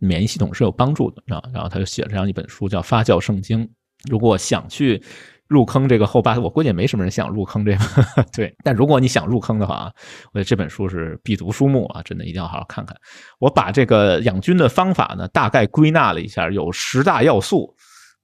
[0.00, 1.42] 免疫系统是有帮助的啊。
[1.50, 3.66] 然后他就写了这样一本书，叫《发酵圣经》。
[4.10, 5.02] 如果想去
[5.46, 7.78] 入坑这个后八，我估计也没什么人想入坑这个，
[8.34, 8.54] 对。
[8.64, 9.92] 但如果你想入坑的话啊，
[10.32, 12.96] 我觉得这本书是必读书目啊，真的一定要好好看看。
[13.38, 17.74] 我把这个养菌的方法呢，大概归纳了一下，有十大要素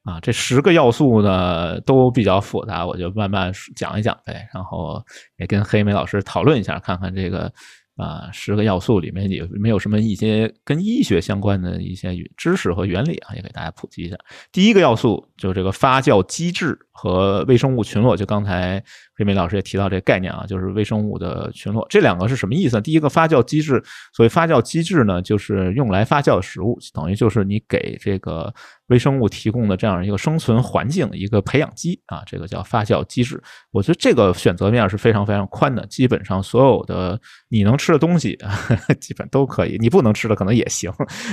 [0.05, 0.19] 啊。
[0.21, 4.49] 这十个要素呢都比较复杂，我就慢慢讲一讲呗。
[4.55, 5.03] 然后
[5.37, 7.53] 也跟黑莓老师讨论一下，看看这个。
[8.01, 13.35] 啊，十个要素里面有没有什么一些跟医学相关的一些知识和原理啊？
[13.35, 14.17] 也给大家普及一下。
[14.51, 18.83] 第一个要素就是这个发酵机制和微生物群落，就刚才
[19.17, 21.87] 黑梅老师也提到这个概念啊，就是微生物的群落。
[21.89, 22.79] 这两个是什么意思？
[22.83, 23.83] 第一个发酵机制，
[24.13, 28.53] 所谓发酵机制呢，就是用来发酵的食物，等于就是你给这个
[28.89, 33.43] 微生物提供的这样一个生存环境，一个培养基啊，这个叫发酵机制。
[33.71, 38.39] 我觉得这个选择面是非常非常宽的，基本上所有的你能吃的东西，
[39.01, 39.79] 基本都可以。
[39.81, 40.93] 你不能吃的可能也行。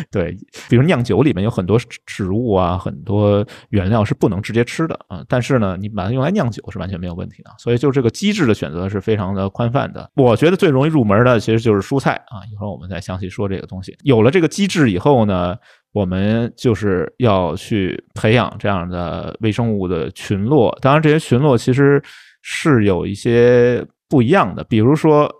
[0.09, 0.38] 对，
[0.70, 7.51] 比如酿酒里面有很多植物啊，很多原料是不能直接吃的啊，但是呢，你把它用来酿酒是完全没有问题的。
[7.58, 10.10] 所以就这个机制的选择是非常的宽泛的。
[10.16, 13.95] 我觉得最容易入门的其实就是蔬菜啊，一会儿我们再详细说这个东西。
[14.03, 15.55] 有了这个机制以后呢，
[15.93, 20.78] 我们就是要去培养这样的微生物的群落。
[20.82, 22.01] 当然，这些群落其实
[22.41, 25.32] 是有一些不一样的，比如说。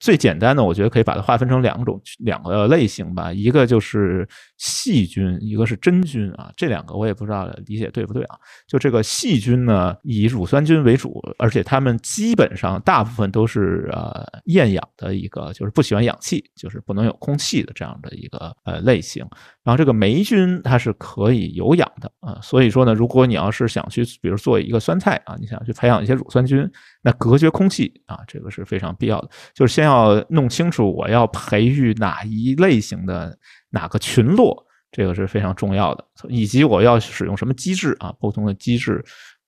[0.00, 4.26] 最简单的，我觉得可以把它划分成两种两个类型吧，一个就是
[4.56, 6.52] 细菌，一个是真菌啊。
[6.56, 8.36] 这两个我也不知道理解对不对啊？
[8.66, 19.26] 就这个细菌呢，以乳酸菌为主，而且它们基本上大部分都是呃厌氧的一个，就是不喜欢氧气，就是不能有空气的这样的一个呃类型。
[19.64, 26.70] 然后这个霉菌它是可以有氧的啊，所以说呢，如果你要是想去，比如做一个酸菜啊，你想去培养一些乳酸菌，
[27.02, 29.88] 那隔绝空气啊，这个是非常必要的，就是先。
[29.88, 33.34] 要弄清楚我要培育哪一类型的
[33.70, 34.54] 哪个群落，
[34.92, 39.02] 这个是非常重要的，以及我要使用什么机制啊，不同的机制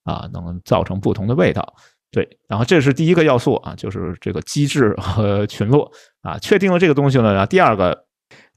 [0.04, 1.74] 啊，能造成不同的味道。
[2.10, 5.92] 对，然后这是第一个要素啊，就是这个机制和群落
[6.22, 8.06] 啊，确定了这个东西呢，然后第二个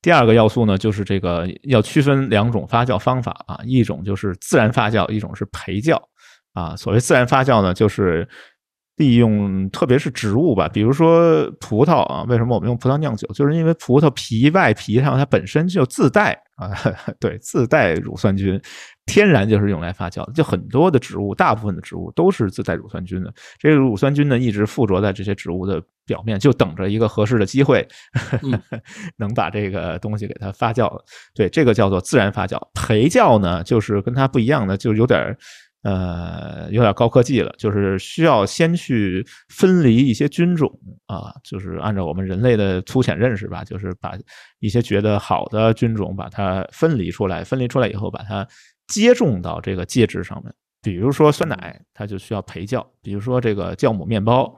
[0.01, 6.01] 第二个要素呢，就是这个要区分两种发酵方法啊，一种就是自然发酵，一种是培酵
[6.53, 6.77] 啊。
[6.77, 8.25] 所谓自然发酵呢，就是
[8.97, 13.27] 利用特别是植物吧，比如说葡萄啊，为什么我们用葡萄酿酒？
[13.33, 16.69] 就是因为葡萄皮外皮上它本身就自带啊，
[17.19, 18.61] 对，自带乳酸菌。
[19.05, 23.33] 天然就是用来发酵的，就很多的植物，大部分的植物都是自带乳酸菌的。
[23.59, 27.85] 这个乳酸菌呢，一直附着在这些植物的表面，就等着一个合适的机会，
[29.17, 30.89] 能把这个东西给它发酵。
[31.35, 32.57] 对，这个叫做自然发酵。
[32.73, 35.35] 培酵呢，就是跟它不一样的，就有点
[35.83, 40.69] 呃，有点高科技了，就是需要先去分离一些菌种
[41.05, 44.17] 啊，就是按照我们人类的粗浅认识吧，就是把
[44.59, 48.47] 一些觉得好的菌种把它分离出来，分离出来以后把它。
[48.85, 54.53] 接种到这个介质上面，比如说酸奶，它就需要培酵；比如说这个酵母面包。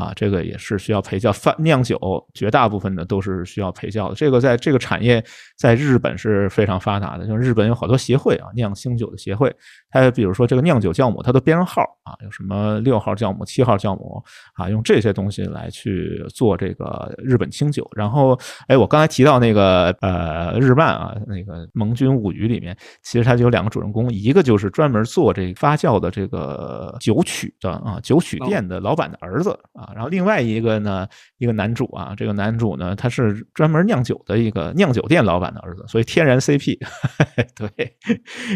[0.00, 1.98] 啊，这个也是需要陪教，发酿酒
[2.32, 4.14] 绝大部分的都是需要陪教的。
[4.14, 5.22] 这个在这个产业
[5.58, 9.54] 在日本是非常发达的，就是日本有好多协会啊，酿清酒的协会。
[9.90, 14.22] 它比如说这个酿酒酵母，它都编上号啊，有什么六号酵母、七号酵母
[14.54, 17.86] 啊，用这些东西来去做这个日本清酒。
[17.94, 18.38] 然后，
[18.68, 29.89] 哎，我刚才提到那个呃日漫啊，那个《盟军物语》里面，其实它就有两个主人公，一个就是专门做这发酵的这个酒曲的啊，酒曲店的老板的儿子啊。
[29.94, 31.06] 然后另外一个呢，
[31.38, 36.78] 一个男主啊，这个男主呢，他是专门酿酒的一个酿酒店老板的儿子，所以天然 CP。
[37.56, 37.96] 对，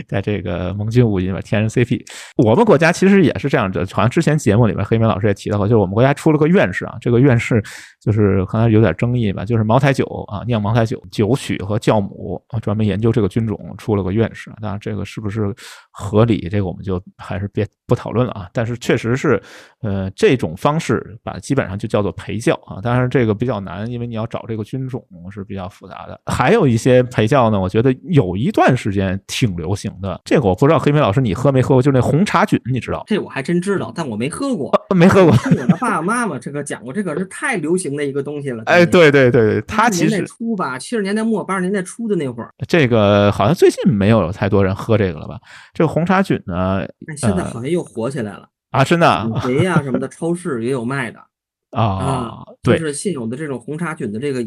[0.09, 2.01] 在这个盟军武里面，天然 CP。
[2.37, 7.63] 我们国家其实也是这样的，好像之前节目里面黑明老师也提到过，就是我们国家出了个院士啊，这个院士
[8.01, 14.51] 就是可能有点争议吧，就是茅台酒啊，酿茅台酒酒曲和酵母专门研究这个菌种出了个院士。
[14.61, 15.55] 当然这个是不是
[15.91, 18.49] 合理，这个我们就还是别不讨论了啊。
[18.53, 19.43] 但是确实是，
[19.83, 21.19] 呃，这种方式。
[21.25, 25.03] 把基本上就叫做陪教啊，当然这个比较难，因为你要找这个菌种
[25.33, 26.21] 是比较复杂的。
[26.27, 30.21] 还有一些陪教呢，我觉得有一段时间挺流行的。
[30.25, 31.83] 这个我不知道，黑莓老师你喝没喝过？
[31.83, 33.03] 就是那红茶菌，你知道？
[33.07, 35.35] 这我还真知道，但我没喝过，没喝过。
[35.47, 38.63] 我的爸爸妈妈这个讲过，这个是太流行的一个东西了。
[38.67, 45.39] 哎，对对对对，它其实初吧，七十年代末八十年代初的那会儿，这个好像最近没有太多人喝这个了吧？
[45.73, 48.49] 这个红茶菌呢，现在好像又火起来了。
[48.75, 51.21] 啊，真的，肥呀什么的，超市也有卖的
[51.71, 52.45] 啊。
[52.61, 54.43] 对，就是现有的这种红茶菌的这个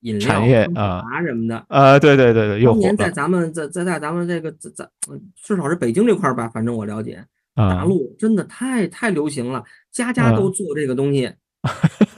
[0.00, 4.88] 饮料产业啊什么的啊，对对对对，当年在咱们在在在咱们这个在在
[5.36, 7.22] 至少是北京这块吧，反正我了解，
[7.54, 9.62] 大陆真的太太流行了，
[9.92, 11.30] 家家都做这个东西。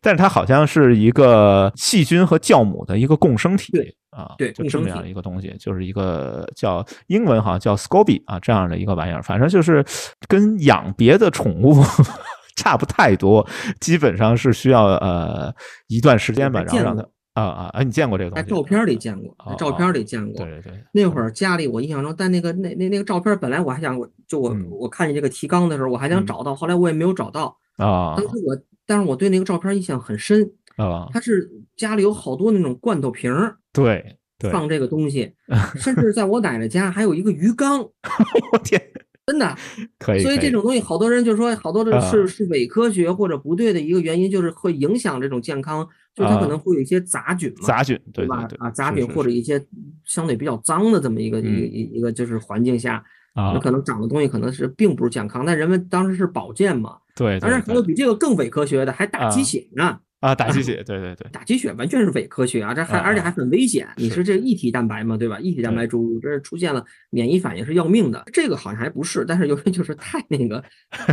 [0.00, 3.72] 但是它好像是一个细菌和酵母的一个共生体
[4.10, 9.84] 啊，对，就这么样一个东西，就是一个叫英文好像叫 SCOBY 啊这样的一个玩意儿，反正就是
[10.26, 11.74] 跟养别的宠物
[12.56, 13.46] 差不太多，
[13.80, 15.54] 基本上是需要呃
[15.86, 17.02] 一段时间吧，然后让它
[17.34, 18.42] 啊啊啊，你见过这个东西？
[18.42, 20.44] 在照片里见过，在照片里见过。
[20.44, 23.96] 对对对，那会儿家里我印象中，但那个那那那个照片本来我还想，
[24.26, 28.14] 就我我看见这个提纲的时候，我还想找到，后来我也没有找到啊。
[28.16, 28.56] 当时我。
[28.86, 34.18] 但是我对那个照片印象很深啊，他是家里有好多那种罐头瓶儿，对，
[34.50, 35.32] 放这个东西，
[35.78, 38.82] 甚至在我奶奶家还有一个鱼缸，我天，
[39.26, 39.56] 真的
[39.96, 40.24] 可以。
[40.24, 48.48] 所以这种东西，好多人就说，好多的是是伪科学或者不对的一个原因，就是会影响这种健康，就是它可能会有一些杂菌嘛，杂菌对吧？
[48.58, 49.64] 啊，杂菌或者一些
[50.04, 53.04] 相对比较脏的这么一个一一一个就是环境下。
[53.34, 56.98] 啊，可能长的东西可能是并不是健康，但人们当时是保健嘛。
[57.14, 59.98] 对，当然还有比这个更伪科学的，还打鸡血呢。
[60.20, 62.74] 啊，打鸡血，对对对，打鸡血完全是伪科学啊！
[62.74, 63.88] 这还而且还很危险。
[63.96, 65.40] 你是这异体蛋白嘛，对吧？
[65.40, 68.22] 异体蛋白注入，这是出现了免疫反应是要命的。
[68.30, 70.62] 这个好像还不是，但是由于就是太那个，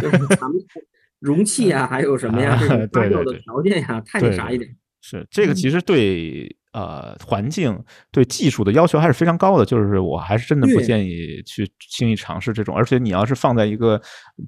[0.01, 0.59] 就是咱们
[1.21, 4.75] 容器啊，还有什么呀，这种发酵的条件呀，太那啥一点。
[5.01, 6.56] 是这个其实对。
[6.73, 7.77] 呃，环境
[8.11, 14.01] 对技术的要求还是非常高的，就是我还是真的不建议去轻易尝试这种，而且你要是放在一个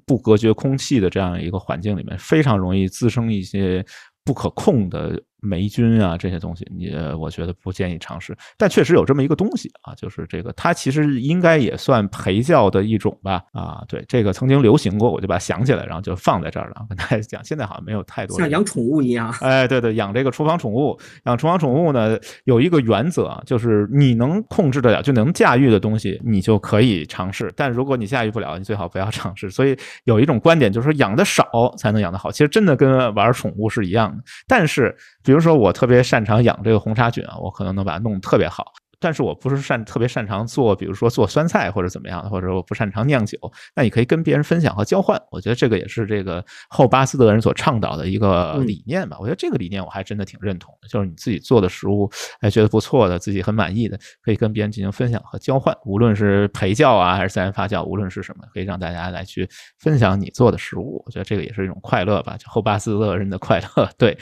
[0.06, 3.84] 不隔绝空气的这样一个环境里面，非常容易滋生一些
[4.24, 5.20] 不可控的。
[5.42, 8.36] 霉菌啊，这些东西，你我觉得不建议尝试。
[8.56, 13.42] 但确实有这么一个东西啊，就是这个，它其实应该也算陪教的一种吧？
[13.52, 17.42] 啊，对，这个曾经流行过，我就把它想起来，然后就放在这儿了，跟大家讲。
[17.44, 19.34] 现在好像没有太多像养宠物一样。
[19.40, 27.52] 哎，对对，养这个厨房宠物，养厨房宠物呢，有一个原则，就是你能控制得了，就能驾驭的东西，你就可以尝试。
[27.56, 29.50] 但如果你驾驭不了，你最好不要尝试。
[29.50, 31.44] 所以有一种观点就是说，养的少
[31.78, 32.30] 才能养得好。
[32.30, 34.94] 其实真的跟玩宠物是一样的，但是。
[35.30, 38.64] 比如说，我特别擅长养这个红茶菌啊，我可能能把它弄得特别好。
[38.98, 43.38] 但是我不是擅特别擅长做，比如说做酸菜或者怎么样的，或者我不擅长酿酒，
[43.76, 45.16] 那你可以跟别人分享和交换。
[45.30, 49.16] 我觉得这个也是这个后巴斯德人所倡导的一个理念吧。
[49.20, 52.10] 我觉得这个理念我还真的挺认同的，就是你自己做的食物，
[52.40, 55.72] 哎，觉得不错的，自己很满意的，可以跟别人进行分享和交换。
[55.86, 61.02] 无论是陪教啊，还是自然发酵，无论是什么，可以让大家来去分享你做的食物。
[61.06, 63.88] 我觉得这个也是一种快乐吧，就后巴斯德人的快乐。
[63.96, 64.18] 对。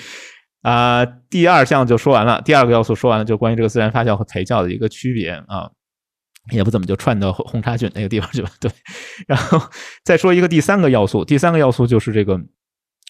[0.68, 5.70] 啊，第二项就说完了，第二个要素说完了，就关于这个自然发酵和培酵的一个区别啊，
[6.52, 8.50] 也不怎么就串到红茶菌那个地方去了。
[8.60, 8.70] 对，
[9.26, 9.60] 然后
[10.04, 12.38] 再说一个第三个要素，第三个要素就是这个。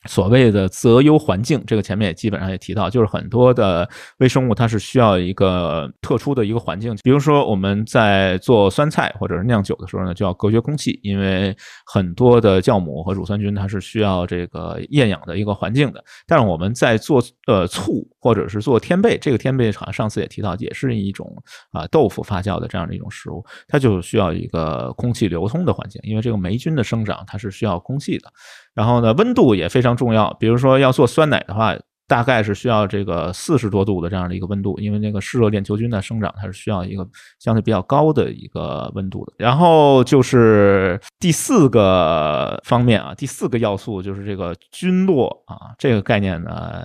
[0.07, 3.89] 所谓的择优环境，这个前面也基本上也提到，就是很多的
[4.19, 16.03] 微生物它是需要一个特殊的一个环境，比如说我们在做酸菜或者是酿酒的时候呢，就要隔绝空气，因为很多的酵母和乳酸菌它是需要这个厌氧的一个环境的。
[16.29, 21.31] 但是我们在做呃醋或者是做天贝，这个天贝好像上次也提到，也是一种
[21.73, 28.33] 啊豆腐发酵的这样的一种食物，它就需要一个空气流通的环境，因为这个霉菌的生长它是需要空气的。
[28.79, 30.33] 然后呢，温度也非常重要。
[30.39, 31.75] 比如说要做酸奶的话，
[32.07, 37.05] 大概是需要这个四十多度的这样的一个温度，因为那个湿热链球菌的生长，它是需要一个
[37.41, 39.33] 相对比较高的一个温度的。
[39.37, 46.85] 然后就是第四个方面啊，第四个要素就是这个菌落啊，这个概念呢。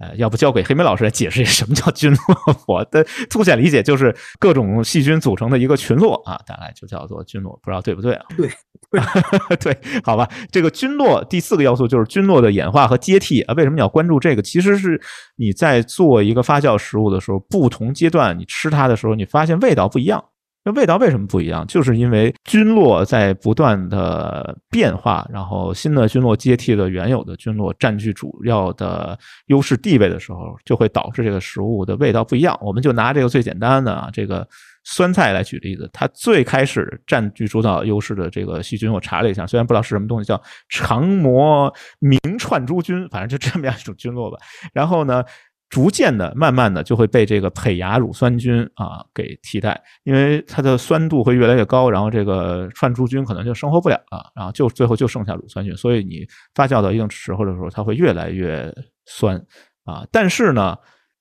[0.00, 2.56] 呃，要不交给黑莓老师来解释一下什么叫菌落？
[2.66, 8.24] 我的粗浅理解就是各种细菌组成的一个群落啊，大概就叫做菌落，不知道对不对啊？
[8.36, 8.50] 对，
[9.60, 10.26] 对，好吧。
[10.50, 13.54] 这个菌落第四个要素就是菌落的演化和接替啊。
[13.54, 14.40] 为什么你要关注这个？
[14.40, 15.00] 其实是
[15.36, 20.24] 你在做一个发酵食物的时候，不同阶段你吃它的时候，你发现味道不一样。
[20.62, 21.66] 那味道为什么不一样？
[21.66, 32.58] 就是因为菌落在不断的变化，然后新的菌落接替了原有的菌落，占据主要的优势地位的时候，就会导致这个食物的味道不一样。
[32.60, 34.46] 我们就拿这个最简单的啊，这个
[34.84, 40.38] 酸菜来举例子，它最开始占据主导优势的这个细菌，我查了一下，虽然不知道是什么东西，叫
[40.68, 44.36] 长膜明串珠菌，反正就这么样一种菌落吧。
[44.74, 45.24] 然后呢？
[45.70, 58.70] 逐渐的、慢慢的就会被这个胚芽乳酸菌啊给替代，因为它的酸度会越来越高，然后这个串珠菌可能就生活不了了，然后就最后就剩下乳酸菌，所以你发酵到一定时候的时候，它会越来越
[59.06, 59.40] 酸
[59.84, 60.04] 啊。
[60.10, 60.76] 但是呢，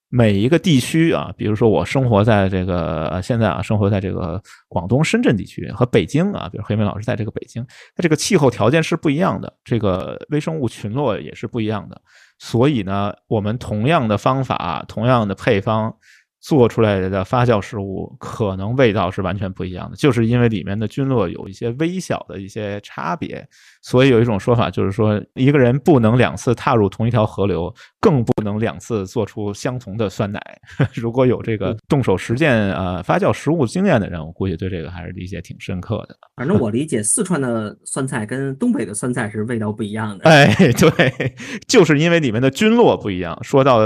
[0.10, 12.02] 每一个地区啊，比如说我生活在这个现在啊，生活在这个广东深圳地区和北京啊，比如黑妹老师在这个北京，它这个气候条件是不一样的，这个微生物群落也是不一样的。
[12.40, 15.96] 所以呢，我们同样的方法，同样的配方。
[16.42, 23.46] 做出来的发酵食物可能味道是完全不一样的，就是因为里面的菌落有一些微小的一些差别，
[23.82, 30.42] 所以有一种说法就是说，一个人不能两次踏入同一条河流，更不能两次做出相同的酸奶。
[30.94, 36.16] 如果有这个动手实践呃发酵食物经验的人，我估计对这个还是理解挺深刻的。
[36.36, 40.30] 反正 我理解，四川的酸菜跟东北的酸菜是味道不一样的。
[40.30, 41.36] 哎， 对，
[41.68, 43.38] 就是因为里面的菌落不一样。
[43.44, 43.80] 说到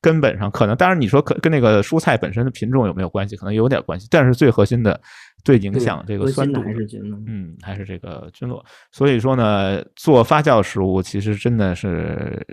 [0.00, 3.36] 根本上，可能当然你说可跟那个蔬菜本身的品种有没有关系？
[3.36, 5.00] 可能有点关系，但是最核心的，
[5.44, 8.64] 最影响这个酸度，还是菌落，嗯，还是这个菌落。
[8.92, 12.46] 所以说呢，做发酵食物其实真的是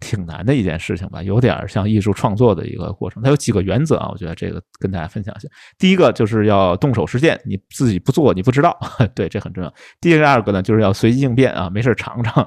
[0.00, 3.22] 挺难的一件事情吧，有点像艺术创作的一个过程。
[3.22, 5.48] 它有几个原则啊，我觉得这个跟大家分享一下。
[5.78, 8.78] 第一个就是要动手实践，你自己不做你不知道，
[9.14, 9.72] 对，这很重要。
[10.00, 12.46] 第二个呢，就是要随机应变啊，没事尝尝，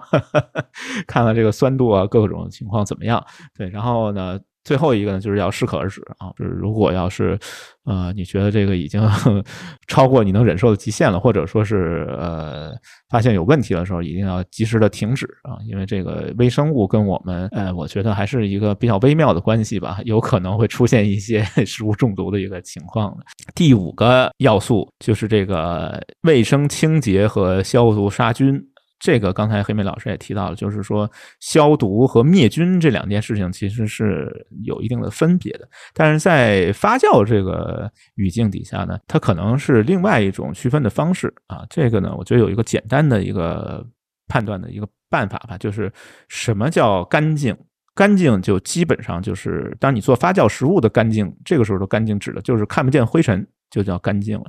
[1.08, 3.26] 看看这个酸度啊，各种情况怎么样。
[3.56, 4.40] 对，然后呢。
[4.68, 7.40] 最后一个呢，就是要适可而止啊，就是如果要是，
[7.86, 9.02] 呃，你觉得这个已经
[9.88, 12.74] 超过你能忍受的极限了，或者说是呃
[13.10, 23.18] 发现有问题的时候，一定要及时的停止啊，因为这个微生物跟我们，呃，我觉得还是一个比较微妙的关系吧，有可能会出现一些 食物中毒的一个情况
[23.56, 28.62] 第五个要素就是这个卫生清洁和消毒杀菌。
[29.00, 35.68] 这个刚才黑妹老师也提到了，就是说消毒和灭菌这两件事情其实是有一定的分别的。
[35.94, 41.66] 但是在发酵这个语境底下呢，它可能是另外一种区分的方式啊。
[41.70, 43.86] 这个呢，我觉得有一个简单的一个
[44.28, 45.92] 判断的一个办法吧，就是
[46.28, 47.56] 什么叫干净？
[47.94, 54.46] 干净就基本上就是当你做发酵食物的干净，这个时候的干净指的就是看不见灰尘就叫干净了。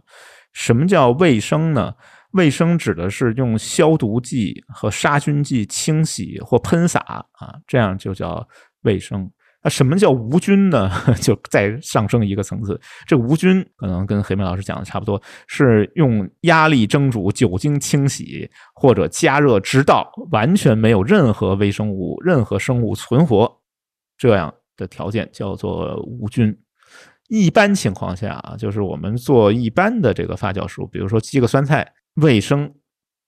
[0.53, 1.95] 什么叫卫生呢？
[2.33, 7.01] 卫生指的是用消毒剂和杀菌剂清洗或喷洒
[7.33, 8.47] 啊，这样就叫
[8.83, 9.31] 卫生。
[9.61, 10.89] 那什么叫无菌呢？
[11.21, 23.53] 就再上升一个层次，这无菌可能跟黑妹老师讲的差不多，是用压力蒸煮、酒精清洗或者加热，直到完全没有任何微生物、任何生物存活
[24.17, 26.57] 这样的条件，叫做无菌。
[27.29, 32.73] 一般情况下啊，就是我们做一般的这个发酵食物，比如说鸡个酸菜，卫生。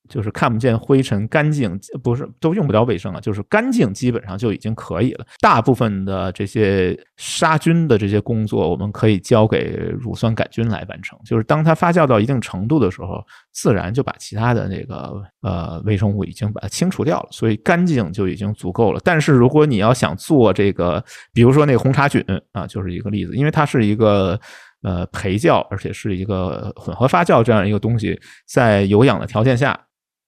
[0.08, 5.24] 就是看不见灰尘，干净不是都用不着卫生啊，就是干净基本上就已经可以了。
[5.40, 11.16] 大部分的这些杀菌的这些工作，我们可以交给乳酸杆菌来完成。
[11.24, 19.00] 就是当它发酵到一定程度的时候，自然就把其他的那个呃微生物已经把它清除掉了，所以干净就已经足够了。
[19.04, 22.20] 但是如果你要想做这个，比如说那个红茶菌
[22.50, 24.40] 啊，就是一个例子，因为它是一个
[24.82, 29.78] 呃培酵，而且是一个混合发酵这样一个东西，在有氧的条件下。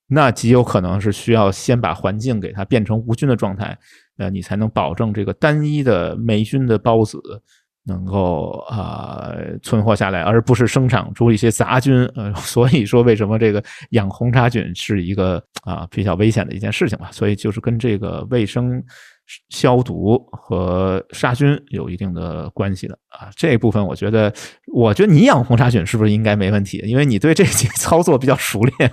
[0.07, 3.75] 那极有可能是需要先把环境给它变成无菌的状态，
[4.17, 7.19] 呃，你才能保证这个单一的霉菌的孢子
[7.85, 9.33] 能够啊
[9.63, 12.05] 存活下来，而不是生长出一些杂菌。
[12.15, 17.09] 呃， 所以说为什么这个养红茶菌是一个啊比较危险的一件事情吧？
[17.11, 18.83] 所以就是跟这个卫生
[19.49, 23.29] 消毒和杀菌有一定的关系的啊。
[23.35, 24.33] 这部分我觉得，
[24.73, 26.81] 我觉得你养红茶菌是不是应该没问题？
[26.85, 28.91] 因为你对这些 操作比较熟练。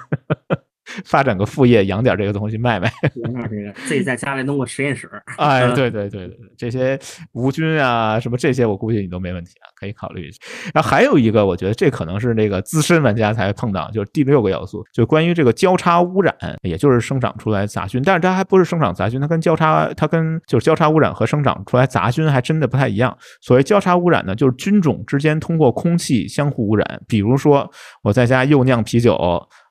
[1.05, 2.91] 发展个副业，养点这个东西卖卖。
[3.23, 5.11] 养点这个，自己在家里弄个实验室。
[5.39, 6.99] 哎，对对对对，这些
[7.33, 10.39] 无菌啊，什么这些，我估计你都没问题啊，可以考虑一下。
[10.75, 18.03] 然后还有一个，我觉得这可能是那个资深玩家才碰到，就是第六个要素，就关于这个交叉污染，也就是生长出来杂菌。
[18.05, 23.17] 但是它还不是生长杂菌，它跟交叉，它跟就是交叉污染和生长出来杂菌还真的不太一样。
[23.41, 27.01] 所谓交叉污染呢，就是菌种之间通过空气相互污染。
[27.07, 27.71] 比如说
[28.03, 29.11] 我在家又酿啤酒。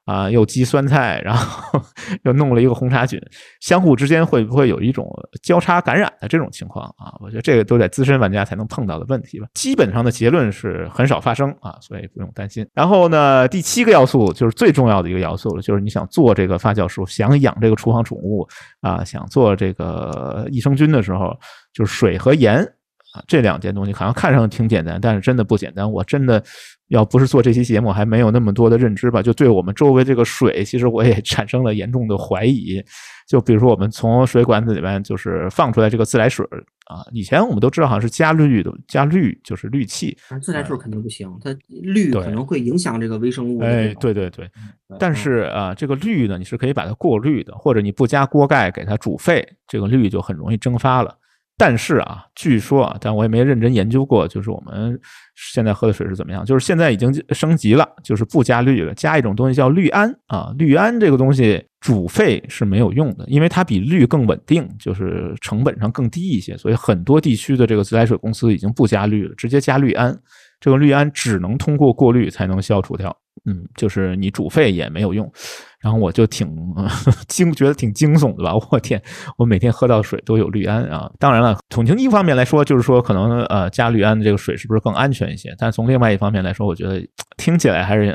[0.09, 1.79] 啊，又积酸菜，然后
[2.25, 3.21] 又弄了一个红茶菌，
[3.59, 5.07] 相互之间会不会有一种
[5.43, 7.13] 交叉感染的这种情况啊？
[7.21, 9.45] 我觉得这个都得资深玩家才能碰到的问题吧。
[9.53, 12.67] 基本上的结论是很少发生啊，所以不用担心。
[12.73, 18.47] 然后呢，第七个要素就是最重要的一个要素了，就是你想做这个发酵食物，想养这个厨房宠物
[18.81, 21.37] 啊，想做这个益生菌的时候，
[21.71, 22.67] 就是水和盐。
[23.13, 25.89] 啊，这两件东西好像看上去挺简单，但是真的不简单。
[25.91, 26.43] 我真的
[26.89, 29.21] 要不是做这期节目，还没有那么多的认知吧。
[29.21, 32.83] 就对我们周围这个水，其实我也 产生了严重的怀疑。
[33.27, 36.43] 就比如说，我们从水管子里面就是放出来这个自来水
[36.85, 40.17] 啊，以前我们都知道好像是加氯的，加氯就是氯气。
[40.41, 43.59] 自来水肯定不行，它氯可能会影响这个微生物。
[43.61, 44.49] 哎，对对对。
[44.97, 51.15] 但是啊，这个氯呢，你是可以把它过滤的，或者你不加锅盖给它煮沸，这个氯就很容易蒸发了。
[51.59, 54.97] 但是啊，据说啊，但我也没认真研究过，就是我们
[55.35, 56.45] 现在喝的水是怎么样？
[56.45, 60.55] 就是现在已经升级了，就是不加氯了，加一种东西叫氯胺啊。
[60.57, 70.17] 氯胺这个东西煮沸是没有用的，因为它比氯更稳定，就是成本上更低一些，所以很多地区的这个自来水公司已经不加氯了，直接加氯胺。
[70.59, 75.31] 这个氯胺只能通过过滤才能消除掉，嗯，就是你煮沸也没有用。
[75.79, 76.53] 然后我就挺
[77.29, 78.53] 惊，觉得挺惊悚的吧？
[78.71, 79.01] 我天，
[79.37, 81.09] 我每天喝到水都有氯胺啊！
[81.17, 85.55] 当然了，从一方面来说，就是说可能呃加氯胺的这个水是不是更安全一些？
[85.57, 87.01] 但从另外一方面来说，我觉得
[87.37, 88.13] 听起来还是。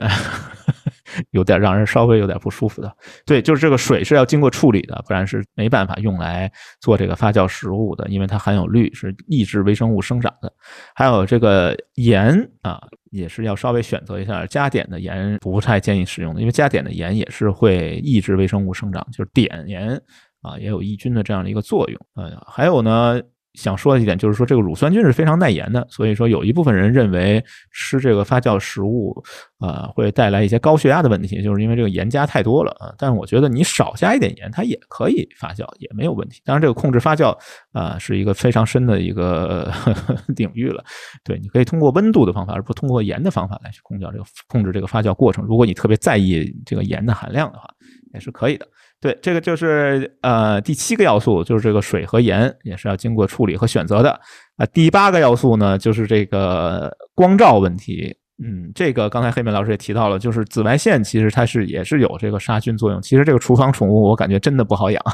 [1.30, 2.96] 有点让人稍微有点不舒服的，
[3.26, 6.50] 对，就是这个水是要经过处理的，不然是没办法用来
[6.80, 10.52] 做这个发酵食物的，因为它含有氯，是抑制微生物生长的。
[10.94, 12.80] 还有这个盐啊，
[13.10, 20.00] 也是要稍微选择一下，加碘的盐不太建议使用的，因为加碘的盐也是会抑制微生物生长，就是碘盐
[20.42, 22.00] 啊也有抑菌的这样的一个作用。
[22.16, 23.20] 嗯，还有呢。
[23.54, 29.14] 想说的一点就是说，这个乳酸菌是非常耐盐的，所以说有一部分人认为吃这个发酵食物，
[29.60, 32.92] 呃，会带来一些高血压的问题，就是因为这个盐加太多了啊。
[32.98, 36.42] 但是我觉得你少加一点盐，它也可以发酵，也没有问题。
[36.44, 37.36] 当然，这个控制发酵
[37.72, 39.72] 啊，是一个非常深的一个
[40.36, 40.84] 领域了。
[41.22, 45.44] 对，你可以通过温度的方法，而不通过盐的方法来去控制这个控制这个发酵过程。
[45.44, 47.68] 如果你特别在意这个盐的含量的话，
[48.12, 48.66] 也是可以的。
[49.04, 54.18] 对，这个就是呃第七个要素，就是这个水和盐也是要经过处理和选择的
[54.56, 54.64] 啊。
[54.72, 58.16] 第八个要素呢，就是这个光照问题。
[58.42, 63.02] 嗯，这个刚才黑妹老师也提到了，就是紫外线其实它是也是有这个杀菌作用。
[63.02, 65.04] 其实这个厨房宠物我感觉真的不好养，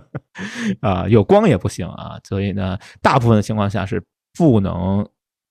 [0.80, 2.18] 啊，有光也不行啊。
[2.26, 4.02] 所以呢，大部分的情况下是
[4.32, 5.06] 不能。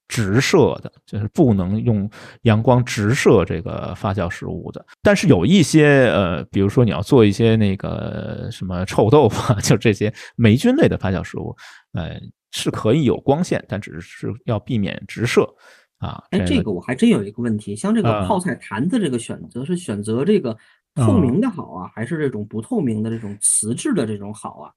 [0.09, 2.09] 直射的，就是不能用
[2.41, 4.85] 阳光直射这个发酵食物的。
[5.01, 11.55] 但是有一些呃，比如说你要做一些那个什么臭豆腐，就这些霉菌类的发酵食物，
[11.93, 12.19] 呃，
[12.51, 15.47] 是可以有光线，但只是要避免直射
[15.99, 16.21] 啊。
[16.31, 20.57] 哎，这个我还真有一个问题，像这个泡菜坛子这个选择是选择这个
[20.95, 24.73] 透明的好啊，还是这种不透明的这种瓷质的这种好啊？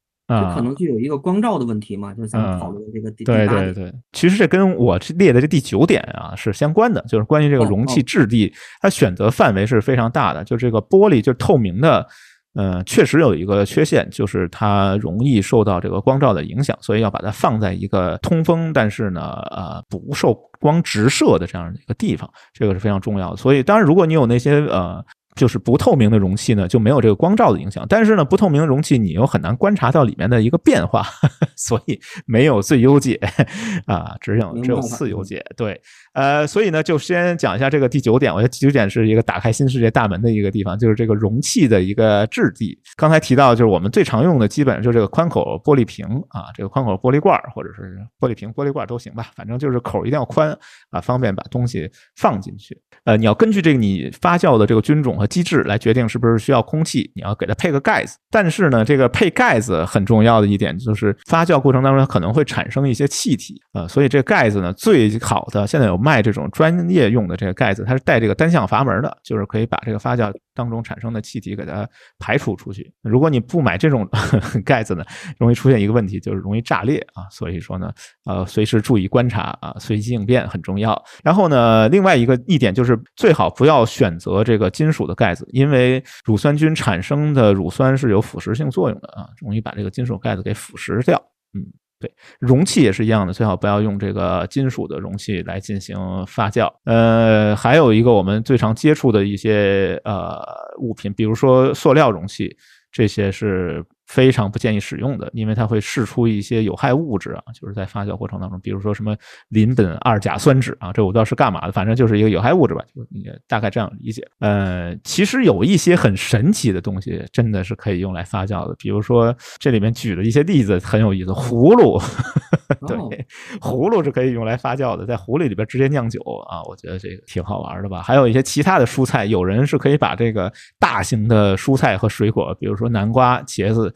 [0.54, 10.42] 可能就有一个光照的问题嘛，就是咱们讨论这个第对对对，其实这跟我列的这第九点啊是相关的，就是关于这个容器质地，它选择范围是非常大的。
[10.44, 12.06] 就这个玻璃，就透明的，
[12.54, 19.20] 呃，确实有一个缺陷，就是它容易受到这个光照的影响，所以要把它放在一个通风，但是呢，
[19.50, 23.36] 呃，不受光直射的这样的一个地方，这个是非常重要的。
[23.36, 25.04] 所以，当然，如果你有那些呃。
[25.34, 27.86] 就是不透明的容器呢，就没有这个光照的影响。
[27.88, 31.04] 但是呢，不透明的容器你又很难观察到里面的一个变化，
[31.56, 33.18] 所以没有最优解
[33.86, 35.44] 啊，只有只有次优解。
[35.56, 35.80] 对，
[36.12, 38.32] 呃，所以呢，就先讲一下这个第九点。
[38.32, 42.78] 我觉得第九点是一个打开新世界大门的一个地方，就是这个容器的一个质地。
[42.96, 50.56] 刚才提到，就是我们最常用的，基本上就这个宽口玻璃瓶啊，这个宽口玻璃罐或者是玻璃瓶、玻璃罐都行吧，反正就是口一定要宽
[50.90, 52.80] 啊，方便把东西放进去。
[53.04, 55.26] 呃，你要根据这个你发酵的这个菌种和。
[55.32, 58.18] 机制来决定是不是需要空气，你要给它配个盖子。
[58.30, 71.88] 但是呢，这个配盖子很重要的一点就是发酵过程当中可能会产生一些气体啊，所以这盖子呢最好的现在有卖这种专业用的这个盖子，它是带这个单向阀门的，就是可以把这个发酵当中产生的气体给它
[72.18, 72.92] 排除出去。
[73.00, 74.06] 如果你不买这种
[74.66, 75.04] 盖子呢，
[75.38, 77.24] 容易出现一个问题，就是容易炸裂啊。
[77.30, 77.90] 所以说呢，
[78.26, 81.02] 呃，随时注意观察啊，随机应变很重要。
[81.22, 85.12] 然后呢，另外一个一点就是最好不要选择这个金属的。
[85.22, 91.22] 盖子，因为乳酸菌产生的乳酸是有腐蚀性作用的啊，容易把这个金属盖子给腐蚀掉。
[91.52, 91.62] 嗯，
[92.02, 95.96] 对，容器也是一样的，最好不要用这个金属的容器来进行
[96.26, 96.70] 发酵。
[96.84, 100.44] 呃，还有一个我们最常接触的一些呃
[100.80, 102.54] 物品，比如说塑料容器，
[102.90, 103.82] 这些是。
[104.12, 109.16] 非常不建议使用的，因为它会释出一些有害物质啊，就是在发酵过程当中，比如说什么
[109.48, 114.22] 邻苯二甲酸酯啊，这我不知道是干嘛的，反正就是一个有害物质吧，就你大概这样理解。
[114.40, 121.98] 呃，其实有一些很神奇的东西，真的是可以用来发酵的，比如说这里面举了一些例子，很有意思，葫芦，
[122.86, 123.26] 对，
[123.60, 128.02] 葫芦是可以用来发酵的，在葫芦里边直接酿酒啊，我觉得这个挺好玩的吧。
[128.02, 133.90] 还有一些其他的蔬菜，有人是可以把这个大型的蔬菜和水果，比如说南瓜、茄子。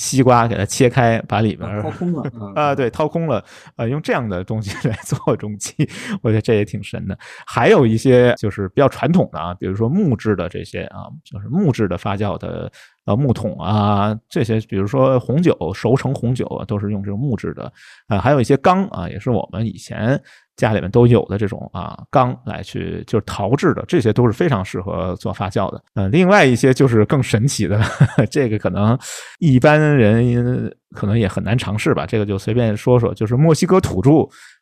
[0.00, 2.22] 西瓜给它切开，把里边掏空了
[2.56, 3.44] 啊，对，掏空了，
[3.76, 5.86] 呃，用这样的东西来做 容器，
[6.22, 7.16] 我觉得这也挺神的。
[7.46, 12.72] 还有一些就是比较传统的啊，比如说木质的这些啊，就是木质的发酵的
[13.04, 17.70] 呃木桶啊，这些，比如说红酒熟成红酒啊都是用这种木质的
[18.08, 20.18] 啊，还有一些缸啊，也是我们以前。
[20.60, 25.82] 家里面都有的这种啊缸来去就是陶制的，这些都是非常适合做发酵的。
[25.94, 27.80] 嗯，另外一些就是更神奇的，
[28.30, 28.96] 这个可能
[29.38, 32.04] 一般人可能也很难尝试吧。
[32.04, 34.10] 这个就随便说说，就是墨西哥土著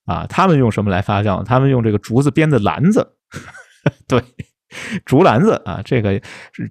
[0.07, 1.42] 啊，他们用什么来发酵？
[1.42, 3.07] 他们用这个竹子编的篮子，
[4.07, 4.22] 对。
[5.04, 6.20] 竹篮子啊，这个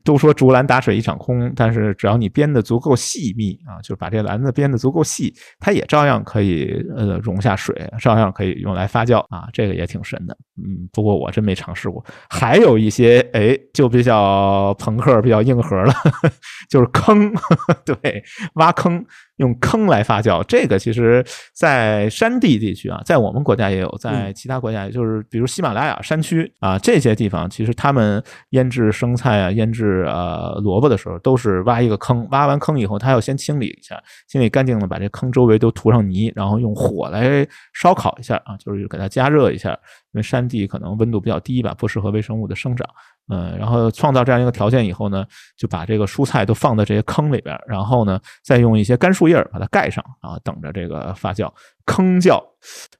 [0.04, 10.38] 都说竹篮打水一场空，但是只要你编的足够细密啊，就把这篮子编的足够细，它也照样可以呃容下水，照样可以用来发酵啊，这个也挺神的。
[10.58, 12.04] 嗯，不过我真没尝试过。
[12.30, 15.94] 还有一些哎，就比较朋克、比较硬核了，
[16.70, 17.34] 就是坑，
[17.86, 18.24] 对，
[18.56, 19.04] 挖坑。
[19.38, 21.24] 用坑来发酵，这个其实，
[21.54, 39.70] 在山地地区啊，在我们国家也有，在其他国家，就是比如喜马拉雅山区啊这些地方，其实他们腌制生菜啊、腌制呃萝卜的时候，都是挖一个坑，挖完坑以后，他要先清理一下，清理干净了，把这坑周围都涂上泥，然后用火来烧烤一下啊，就是给它加热一下，
[40.14, 42.88] 因为山地可能温度比较低吧，不适合微生物的生长。
[43.30, 45.26] 嗯，然后创造这样一个条件以后呢，
[45.56, 51.52] 就把这个蔬菜都放在这些坑里边，然后呢，再用一些干树叶把它盖上啊，等着这个发酵。
[51.88, 52.44] 坑叫，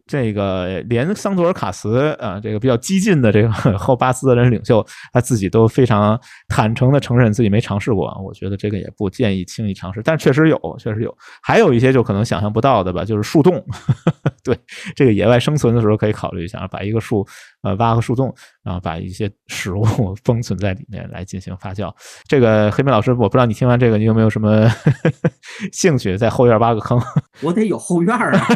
[0.08, 8.08] 这个连桑多尔卡斯啊，这个比较激进的这个 后巴斯的人领袖，他自己都非常坦诚的承认自己没尝试过。
[8.26, 11.16] 我觉得这个也不建议轻易尝试，但确实有，确实有。
[11.44, 13.64] 还有一些就可能想象不到的吧，就是树洞。
[14.42, 14.58] 对，
[14.96, 17.28] 这个野外生存的时候可以考虑一下，把一个树
[17.64, 18.34] 呃挖个树洞，
[18.64, 19.84] 然后把一些食物
[20.24, 21.94] 封存在里面来进行发酵。
[22.26, 24.66] 这个黑妹老师，我不知道你听完这个，你有没有什么
[25.74, 26.98] 兴趣在后院挖个坑？
[27.42, 28.48] 我得有后院啊。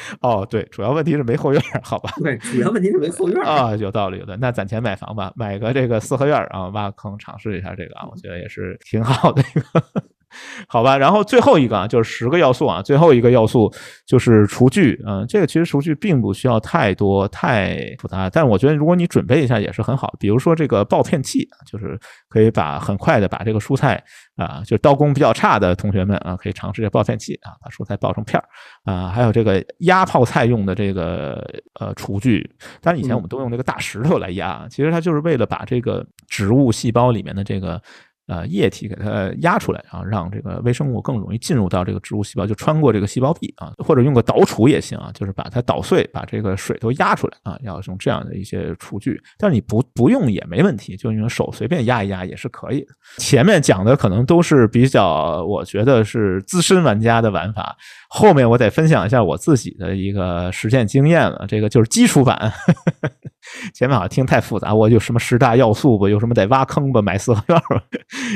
[0.20, 2.10] 哦，对，主要问题是没后院，好吧？
[2.22, 4.36] 对，主要问题是没后院啊，有道理，有的。
[4.36, 9.82] 那攒钱买房吧，买个这个四合院，然后挖个坑，尝试一下这个啊，我觉得也是挺好的一个。
[10.68, 13.72] 好吧，然后最后一个啊，就是十个要素啊，最后一个要素
[14.06, 15.00] 就是厨具。
[15.06, 20.14] 嗯，这个其实厨具并不需要太多太复杂，但我觉得如果你准备一下也是很好。
[20.18, 21.98] 比如说这个爆片器，就是
[22.28, 24.02] 可以把很快的把这个蔬菜
[24.36, 29.08] 啊，就刀工比较差的同学们啊，可以尝试这爆片器啊，把蔬菜爆成片儿啊。
[29.08, 31.42] 还有这个压泡菜用的这个
[31.80, 32.48] 呃厨具，
[32.80, 37.80] 当然以前我们都用这个大石头来压，其实它就是为了把这个植物细胞里面的这个。
[38.28, 49.20] 呃液体给它压出来，啊让这个微生物更容易进入到这个植物细胞，就穿过这个细胞壁啊，或者用个导杵也行啊，就是把它捣碎，把这个水都压出来啊，要用这样的一些厨具。
[49.36, 52.88] 但是你不不用也没问题，就用手随便压一压也是可以的。
[53.16, 57.76] 前面讲的可能都是比较，我觉得是资深玩家的玩法。
[58.08, 62.52] 后面我得分享一下我自己的一个实践经验了，这个就是基础版。
[63.74, 67.82] 前面好像听太复杂，我有什么十大要素吧，有什么得挖坑吧，买四合院吧，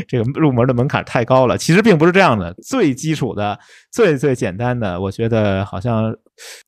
[0.08, 1.58] 这个入门的门槛太高了。
[1.58, 3.58] 其实并不是这样的，最基础的、
[3.90, 6.14] 最最简单的，我觉得好像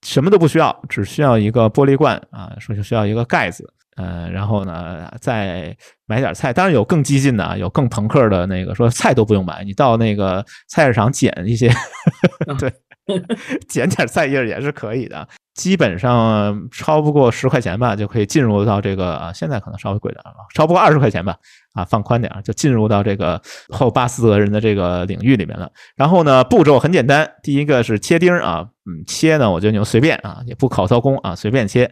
[0.02, 5.74] 什么都不需要，只需要一个玻璃罐啊，说就需要一个盖子，呃，然后呢再
[6.06, 6.52] 买点菜。
[6.52, 11.72] 当然有更激进的，有更朋克的那个，说菜都不用买，你到那个菜市场捡一些，
[12.58, 12.70] 对，
[13.68, 15.26] 捡点菜叶也是可以的。
[15.54, 21.36] 基本上超不过十块钱吧，就可以进入到这个啊，现在可能稍微贵点了，超不过二十块钱吧，
[21.74, 25.70] 啊，放宽点就进入到这个后巴斯德人的这个领域里面了。
[25.94, 31.84] 然后呢，步骤很简单，第一个是切丁啊，嗯，切呢，我觉得你就随便啊，也不考操工啊，随便切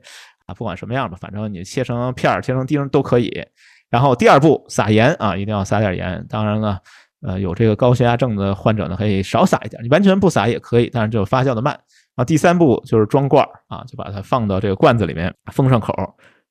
[0.46, 3.46] 啊，不管什么样吧，反正你切成片儿、切成丁都可以。
[3.88, 6.26] 然后第二步撒盐啊，一定要撒点盐。
[6.28, 6.80] 当然了，
[7.22, 11.78] 呃，有这个高血压症的患者呢，可以少撒一点，你完全不撒也可以，但是就发酵的慢。
[12.14, 15.94] 啊，第三步就是装罐儿啊，就把它放到这个罐子里面，封上口。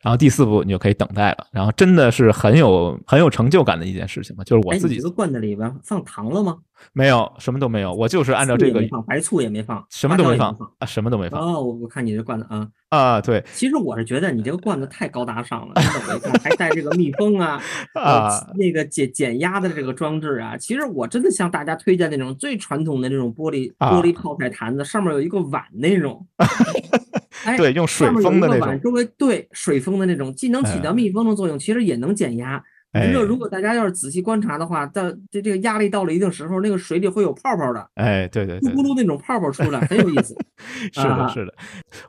[0.01, 1.47] 然后第四步你就可以等待了。
[1.51, 4.97] 然后真的是很有很有成就感的一件事情嘛，就是我自己。
[4.97, 6.57] 这个罐子里边放糖了吗？
[6.93, 7.93] 没有，什么都没有。
[7.93, 10.49] 我就是按照这个放，白醋也没放，什么都没放
[10.79, 11.39] 啊，什么都没放。
[11.39, 13.43] 哦，我我看你这罐子啊啊，对。
[13.53, 17.61] 其实我是觉得你这个罐子太高大上了，我一看还带这个密封啊
[17.93, 20.57] 啊，那个减减压的这个装置啊。
[20.57, 26.25] 其实我真的向大家推荐那种最传统的那种玻璃玻璃泡菜坛子，上面有一个碗那种。
[27.43, 32.61] 哎，对，用水封的那种，周围对水封的那种，既能起到密封的作用，其实也能减压。
[33.13, 37.87] 就如果大家要是仔细观察的话，到这这个压力到了一定时候，那个水里会有泡泡的。
[37.95, 40.35] 哎，对对，咕咕噜那种泡泡出来，很有意思。
[40.91, 41.53] 是的，是的。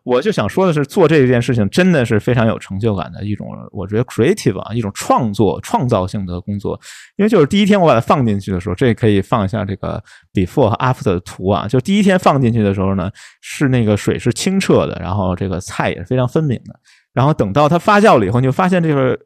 [0.03, 6.77] 我就想说的是，做这件事情真的是非常有成就感的一种，我觉得 creative 啊，一种创作、创造性的工作。
[7.17, 10.03] 因为就是第一天我把它放进去的时候，这可以放一下这个
[10.35, 11.69] before 和 after 的图啊。
[11.69, 13.09] 就第一天放进去的时候呢，
[13.41, 16.75] 是那个水是清澈的，然后这个菜也是非常分明的。
[17.15, 19.17] 然后等到它发酵了以后，你就发现这个。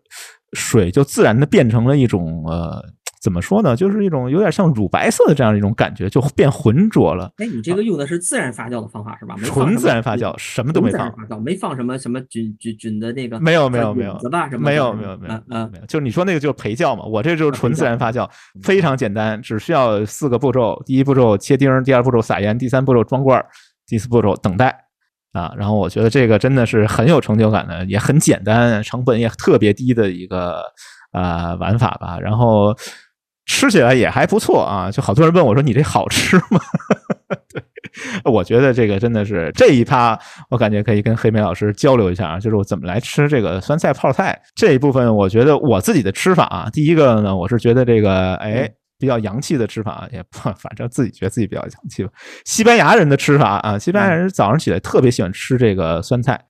[0.53, 2.83] 水就自然的变成了一种呃，
[3.21, 3.75] 怎么说呢？
[3.75, 7.31] 就是一种有点像乳白色的这样一种感觉，就变浑浊了。
[7.39, 9.35] 哎，你这个用的是自然发酵的方法是吧？
[9.43, 11.43] 纯自然发酵，什么都没放。
[11.43, 13.41] 没放什么什么菌菌菌的那个。
[13.41, 14.19] 没有没有没有。
[14.59, 15.87] 没有没有没有嗯没有。
[15.87, 18.29] 就是你说那个就是陪酵嘛，我这就是纯自然发酵，
[18.63, 23.45] 非常简单，只需要四个步骤：第一步骤切丁，第二步骤撒盐，第三步骤装罐，
[23.87, 24.86] 第四步骤等待。
[25.37, 30.63] 啊，然后我觉得这个真的是很有成就感的，也很简单，成本也特别低的一个
[31.13, 32.19] 呃玩法吧。
[32.19, 32.75] 然后
[33.45, 36.59] 吃起来也还不错啊，就好多人问我说：“你这好吃吗？”
[37.53, 37.63] 对，
[38.25, 40.19] 我觉得这个真的是这一趴，
[40.49, 45.15] 我感觉可以跟黑莓老师交流一下啊，就是我怎么来吃这个酸菜泡菜这一部分。
[45.15, 48.71] 我觉得我自己的吃法啊，第一个呢，我是觉得这个哎。
[48.99, 52.11] 比较洋气的吃法也不，反正自己觉得自己比较洋气吧。
[52.45, 56.41] 西班牙人的吃法啊，西班牙人早上起来特别喜欢吃这个酸菜，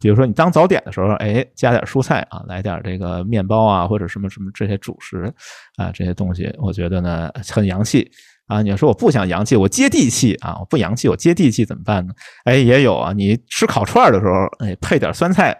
[0.00, 5.32] 比如说你当早点的时候，哎，加点蔬菜啊，来点这个面包啊，或者什么什么这些主食
[5.76, 8.10] 啊，这些东西，我觉得呢很洋气
[8.46, 8.62] 啊。
[8.62, 12.14] 你要说我不想洋气，我接地气啊，我不洋气，我接地气怎么办呢？
[12.44, 15.56] 哎，也有啊，你吃烤串的时候，哎，配点酸菜。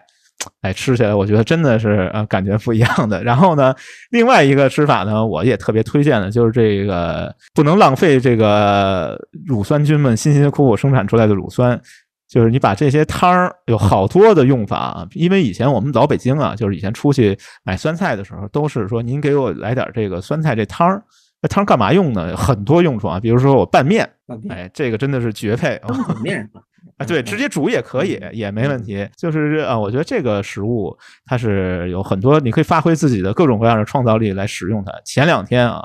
[0.61, 3.23] 哎，吃起来我觉得真的是呃感觉不一样的。
[3.23, 3.73] 然后呢，
[4.11, 11.79] 另外一个吃法呢，我也特别推荐的，就是这个不能浪费这个乳酸菌们辛辛苦苦生产出来的乳酸，
[12.27, 15.07] 就是你把这些汤儿有好多的用法。
[15.13, 21.03] 因为以前我们老北京啊，就是以前出去买酸菜的时候，都是说您给我来点这个酸菜这汤儿，
[21.41, 22.35] 那汤干嘛用呢？
[22.37, 24.09] 很多用处啊，比如说我拌面，
[24.49, 25.89] 哎，这个真的是绝配啊。
[26.23, 26.49] 面
[26.97, 29.07] 啊，对，直接煮也可以，也没问题。
[29.15, 34.91] 就是啊，我觉得这个食物它是有很多，你可以发挥自己的各种各样的创造力来使用它。
[35.05, 35.83] 前两天啊，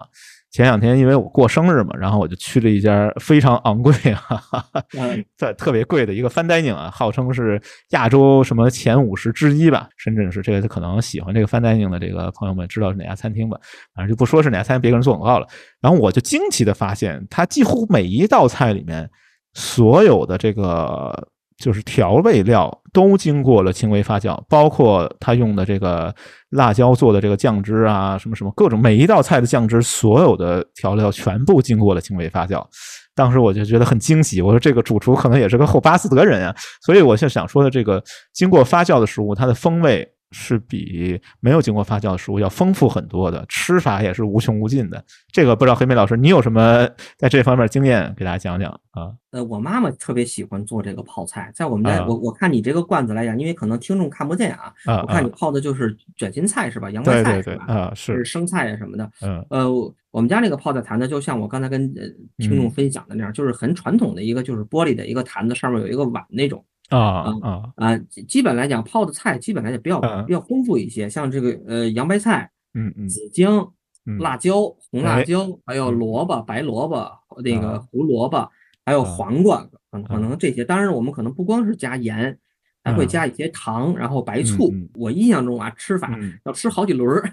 [0.50, 4.42] 前两天因为我过生日嘛，然后我就去了一家非常昂贵啊，
[5.36, 9.88] 特特别贵的一个 fine dining 啊，号称是亚洲什么前五十之一吧。
[9.98, 13.58] 深圳是这个，可能喜欢这个 fine dining 的这个朋友们知道是哪家餐厅吧？
[13.94, 15.46] 反正就不说是哪家餐厅，别给人做广告了。
[15.82, 19.10] 然后我就惊奇的发现，它几乎每一道菜里面。
[19.56, 21.10] 所有的这个
[21.56, 26.14] 就是调味料都经过了轻微发酵，包括他用的这个
[26.50, 32.62] 辣椒做的这个酱汁啊，什么什么各种每一道菜的酱汁，所有的调料全部经过了轻微发酵。
[33.14, 36.54] 当时我就觉得很惊喜，我说这个主厨可能也是个后巴斯德人啊。
[36.84, 38.04] 所以我就想说的这个
[38.34, 40.06] 经过发酵的食物，它的风味。
[40.38, 45.02] 是比没有经过发酵的食物要丰富很多的，吃法也是无穷无尽的。
[45.32, 46.86] 这个不知道黑妹老师你有什么
[47.16, 49.12] 在这方面经验，给大家讲讲啊？
[49.30, 56.90] 呃，我妈妈特别喜欢做这个泡菜，在我们家，我我看你这个罐子来讲，因为可能听众看不见啊，我看你泡的就是卷心菜是吧？
[56.90, 57.64] 洋白菜是吧？
[57.66, 59.10] 啊，是生菜啊什么的。
[59.22, 59.70] 嗯，呃，
[60.10, 62.02] 我们家那个泡菜坛子，就像我刚才跟呃
[62.38, 66.62] 听众分享的那样，就是很传统的一个，就是玻璃的一个坛子，上面有一个碗那种。
[66.90, 66.98] 啊
[67.42, 67.98] 啊啊！
[68.28, 73.72] 基本来讲，泡的菜基本来讲比较比较丰富一些，像这个呃洋白菜，嗯嗯，紫姜、
[74.20, 77.10] 辣椒、红辣椒，还有萝卜、白萝卜、
[77.42, 78.48] 那个胡萝卜，
[78.84, 80.64] 还有黄瓜，可可能这些。
[80.64, 82.38] 当然，我们可能不光是加盐，
[82.84, 84.72] 还会加一些糖，然后白醋。
[84.94, 87.32] 我印象中啊，吃法要吃好几轮儿。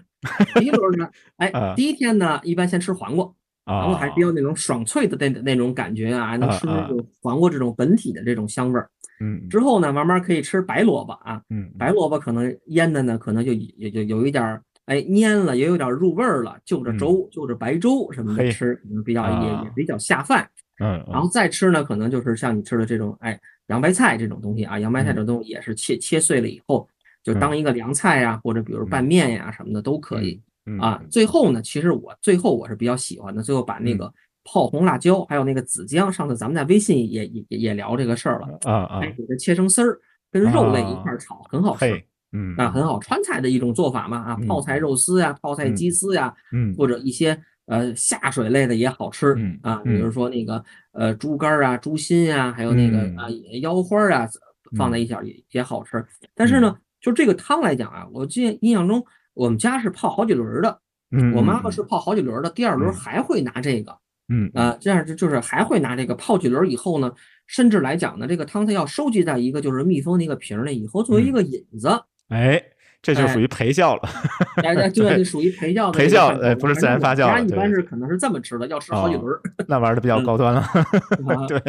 [0.56, 1.08] 第一轮呢，
[1.38, 3.26] 哎，第一天呢，一般先吃黄瓜，
[3.66, 8.90] 黄瓜还是比较那种爽脆的那那种感觉啊，能吃那种黄瓜这种本体的这种香味儿。
[9.20, 20.50] 嗯，之后呢，慢慢可以吃白萝卜啊，嗯，白萝卜可能腌的呢，可能就也就有一点哎蔫了，也有点入味儿了，就着粥，就着白粥什么的吃，可能比较也也比较下饭。
[20.80, 26.90] 嗯，然后再吃呢，可能就是像你吃的这种哎洋白菜这种东西啊，洋白菜这种东西也是切切碎了以后，
[27.24, 30.42] 就当一个凉菜呀，或者比如拌面呀什么的都可以
[30.82, 31.02] 啊。
[31.10, 34.12] 最后呢，其实我最后我是比较喜欢的，最后把那个。
[34.44, 39.00] 泡红辣椒，还有那个紫姜，上次咱们在微信也也也聊这个事儿了啊啊！
[39.02, 40.00] 给它切成丝儿，
[40.32, 42.04] 跟肉类一块炒，很好吃。
[42.36, 53.28] 嗯啊，很好，川菜的一种做法嘛啊，泡菜肉丝呀，泡菜鸡丝呀，嗯，或者一些呃下水类的也好吃啊，比如说那个呃猪肝啊、猪心啊，还有那个啊
[53.62, 54.28] 腰花啊，
[54.76, 56.04] 放在一起也也好吃。
[56.34, 59.06] 但是呢，就这个汤来讲啊，我记印象中
[59.36, 60.80] 我们家是泡好几轮的，
[61.12, 63.96] 嗯，我妈妈是泡好几轮的，第二轮还会拿这个。
[64.34, 67.12] 嗯啊，这样就就是还会拿这个泡几轮以后呢，
[67.46, 71.88] 甚至来讲呢，这个汤它要收集在一个就是密封的一个瓶儿内，以后作为一个引子。
[72.30, 72.60] 哎，
[73.02, 74.02] 这就属于陪教了。
[74.64, 76.00] 哎，对， 就属于陪教的。
[76.00, 77.46] 陪教，哎，不是自然发酵。
[77.46, 79.26] 一般是可能是这么吃的，要吃好几轮。
[79.68, 80.66] 那玩的比较高端了。
[81.48, 81.60] 对，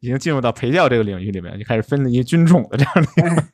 [0.00, 3.44] 已经进入到陪教这个领域里面，就开始分离菌种的这样的。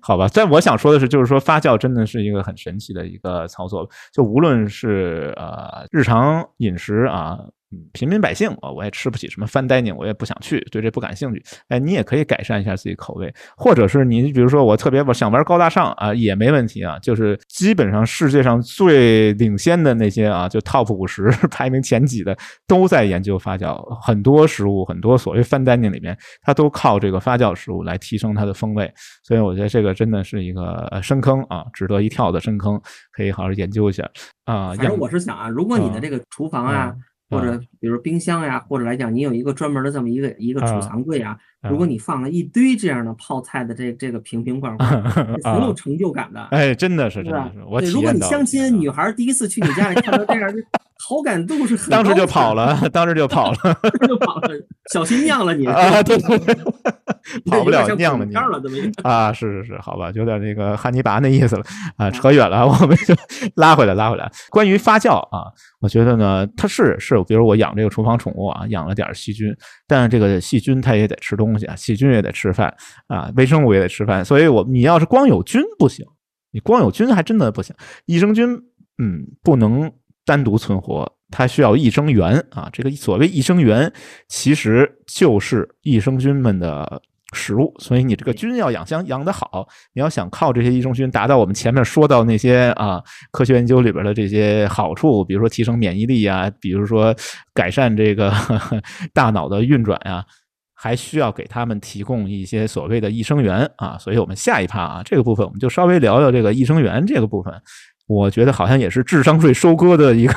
[0.00, 7.36] 好吧，但我想说的是，就是说发酵真的是一个很神奇的一个操作，就无论是呃日常饮食啊。
[7.70, 11.44] 嗯，平民百姓啊，我也吃不起什么 fine dining，我也不想去，对这不感兴趣。
[11.68, 16.98] 哎，你也可以改善一下自己口味，或者是你比如说我特别想玩高大上啊，也没问题啊。
[17.00, 22.34] 就是基本上世界上最领先的那些啊，就 top 五十 排名前几的
[22.66, 28.90] 都在研究发酵，很多食物，很多所谓 fine dining 里面，它都靠这个发酵食物来提升它的风味。
[29.22, 32.80] 所以我觉得这个真的是一个深坑啊，值得一跳的深坑，
[33.12, 34.08] 可以好好研究一下
[34.46, 34.72] 啊。
[34.74, 36.94] 反正我是想啊，如果你的这个厨房啊。
[37.30, 41.38] 或者比如冰箱呀，或者来讲，你有一个专门的这么一个一个储藏柜啊，
[41.68, 46.42] 如果你放了一堆这样的泡菜的这这个瓶瓶罐罐，很有 成就感的。
[46.50, 50.50] 哎，真的是，真的是，我对，如果你相亲，女 孩第一次去你家里看到这样，
[51.08, 53.56] 好感度是很当时就跑了， 当时就跑了，
[54.06, 54.50] 就跑了，
[54.92, 56.02] 小心酿了你 啊！
[56.02, 56.54] 对对对，
[57.50, 58.34] 跑不了酿了你
[59.02, 59.32] 啊？
[59.32, 61.64] 是是是，好吧，有点那个汉尼拔那意思了
[61.96, 63.14] 啊，扯远了，我们就
[63.54, 64.30] 拉回来，拉回来。
[64.50, 65.44] 关于发酵啊，
[65.80, 69.50] 我觉得呢，它是是，比如我养这个厨房宠物啊，养了点细菌，
[69.86, 72.74] 但是这个细菌它也得吃东西啊，细菌也得吃饭
[73.06, 76.04] 啊，微生物也得吃饭，所以我你要是光有菌不行，
[76.52, 77.74] 你光有菌还真的不行，
[78.04, 78.46] 益生菌
[79.02, 79.90] 嗯不能。
[80.28, 82.68] 单独存活，它需要益生元啊。
[82.70, 83.90] 这个所谓益生元，
[84.28, 87.00] 其实就是益生菌们的
[87.32, 87.74] 食物。
[87.78, 97.16] 所以你这个菌要养香养得好，你要想靠这些益生菌达到我们前面说到那些啊科学研究里边的这些好处，比如说提升免疫力啊，比如说
[97.54, 98.30] 改善这个
[99.14, 100.22] 大脑的运转啊，
[100.74, 103.96] 还需要给他们提供一些所谓的益生元啊。
[103.98, 107.52] 所以我们下一趴啊这个部分，我们就稍微聊聊这个益生元这个部分。
[108.08, 110.32] 我觉得好像也是智商税收割的一个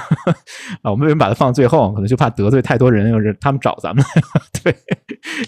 [0.82, 1.92] 啊，我们为什么把它放最后？
[1.94, 4.04] 可能就怕得罪太多人，又是他们找咱们。
[4.62, 4.76] 对，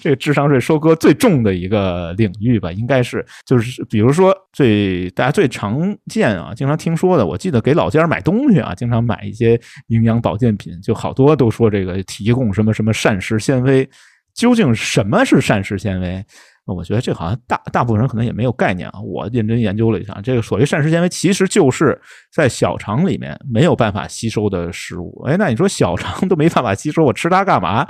[0.01, 13.87] 这个智商税收割最重的一个领域吧，应该是就是比如说最大家最常见啊，经常听说的，我记得给老家买东西啊，经常买一些营养保健品，就好多都说这个提供什么什么膳食纤维，
[14.33, 16.25] 究竟什么是膳食纤维？
[16.65, 19.01] 我觉得这好像大大部分人可能也没有概念啊。
[19.01, 21.99] 我认真研究了一下，这个所谓膳食纤维，其实就是
[22.31, 25.23] 在小肠里面没有办法吸收的食物。
[25.27, 27.85] 哎，那你说小肠都没办法吸收，我吃它干嘛？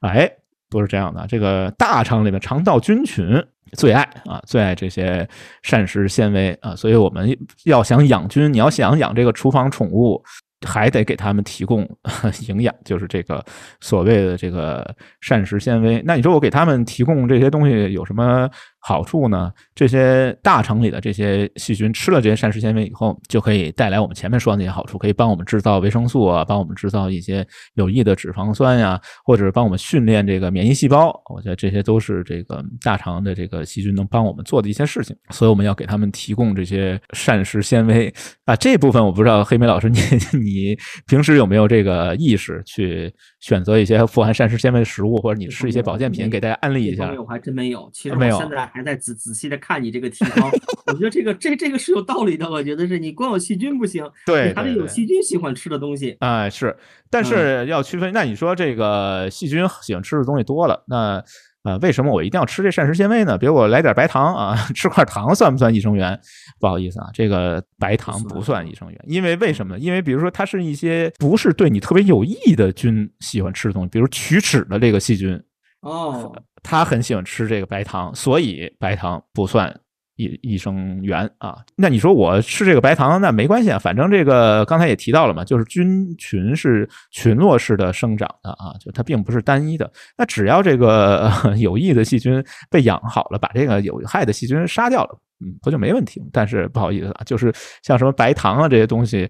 [0.00, 0.28] 哎，
[0.68, 1.24] 不是这样的。
[1.28, 3.26] 这个大肠里面肠道菌群
[3.72, 5.28] 最爱啊，最爱这些
[5.62, 6.74] 膳食纤维啊。
[6.74, 10.22] 所以我们要想养菌，你要想养这个厨房宠物。
[10.66, 11.88] 还得给他们提供
[12.48, 13.42] 营养，就是这个
[13.80, 16.02] 所谓的这个膳食纤维。
[16.04, 18.50] 那你说我给他们提供这些东西有什么
[18.88, 19.52] 好处呢？
[19.74, 27.44] 这些大肠里的这些细菌吃了这些膳食纤维以后，就可以带来我们前面说的那些好处，可以帮我们制造维生素啊，帮我们制造一些
[27.74, 31.20] 有益的脂肪酸呀，或者帮我们训练这个免疫细胞。
[31.34, 35.16] 我觉得这些都是这个大肠的这个细菌能帮我们做的一些事情。
[35.30, 38.14] 所以我们要给他们提供这些膳食纤维
[38.44, 38.54] 啊。
[38.54, 39.98] 这部分我不知道黑莓老师你
[40.38, 43.12] 你平时有没有这个意识去
[43.46, 47.14] 选择一些富含膳食纤维的食物，或者你吃一些保健品，给大家安利一下。
[47.16, 48.66] 我还真没有，其实我现在。
[48.74, 50.50] 还在仔仔细的看你这个提纲，
[50.88, 52.50] 我觉得这个这这个是有道理的。
[52.50, 56.16] 我觉得是你光有细菌不行，对，还得有细菌喜欢吃的东西。
[56.18, 56.76] 哎，是，
[57.08, 58.12] 但是要区分。
[58.12, 61.22] 那你说这个细菌喜欢吃的东西多了，那
[61.66, 63.36] 呃，为什么我一定要吃这膳食纤维呢？
[63.36, 66.16] 比如我来点白糖啊， 吃块糖算不算益生元？
[66.60, 69.80] 不好意思啊，这个白糖不算益生元，因为为什么呢？
[69.80, 75.42] 因为比如说它是一些不是对你特别有益的菌喜欢吃的东西，比如龋齿的这个细菌。
[75.80, 76.32] 哦，
[76.62, 79.74] 它很喜欢吃这个白糖，所以白糖不算
[80.16, 81.58] 益益生元啊。
[81.76, 89.90] 那你说我吃这个白糖，那没关系啊，反正这个刚才也提到了嘛，就是菌群是群落式的生长的啊，就它并不是单一的。
[90.16, 96.22] 那只要这个 有益的细菌被养好了，把这个有害的细菌杀掉了，嗯，不就没问题？
[96.32, 97.52] 但是不好意思啊，就是
[97.82, 99.28] 像什么白糖啊这些东西。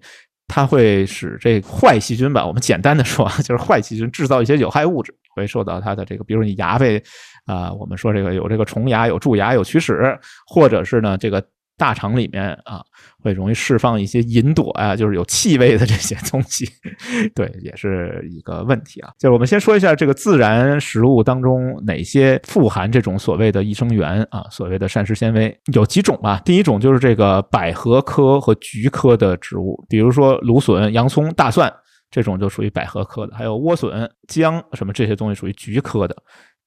[0.49, 7.03] 它会使这坏细菌吧，我们简单的说，就是坏细菌制造一些有害物质，会受到它的这个，比如你牙被
[7.47, 10.15] 啊，我们说这个有这个虫牙、有蛀牙、有龋齿，
[10.45, 11.43] 或者是呢这个。
[11.79, 12.81] 大肠里面啊，
[13.21, 16.67] 会容易释放一些吲哚啊，就是有气味的这些东西，
[17.35, 19.11] 对，也是一个问题啊。
[19.19, 26.41] 就是我们先说一下这个自然食物当中哪些富含这种所谓的益生元啊，所谓的膳食纤维有几种吧？
[26.43, 31.71] 第一种就是这个百合科和菊科的植物，比如说芦笋、洋葱、大蒜
[32.09, 36.15] 这种就属于百合科的，还有莴笋、姜什么这些东西属于菊科的，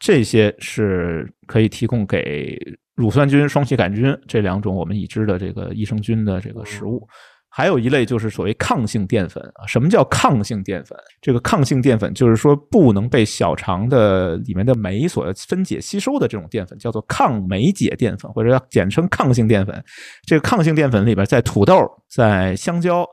[0.00, 2.58] 这些是可以提供给。
[2.96, 7.08] 乳酸菌、双歧杆菌这两种我们已知的这个益生菌的这个食物，
[7.48, 9.64] 还有一类就是所谓抗性淀粉啊。
[9.66, 10.98] 什么叫抗性淀粉？
[11.22, 19.82] 这个抗性淀粉就是说不能被小肠的里面的酶所分解吸收的这种淀粉，叫做抗酶解淀粉，或者要简称抗性淀粉。
[20.26, 23.06] 这个抗性淀粉里边，在土豆、在香蕉、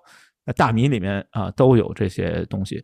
[0.57, 2.83] 大米里面啊都有这些东西。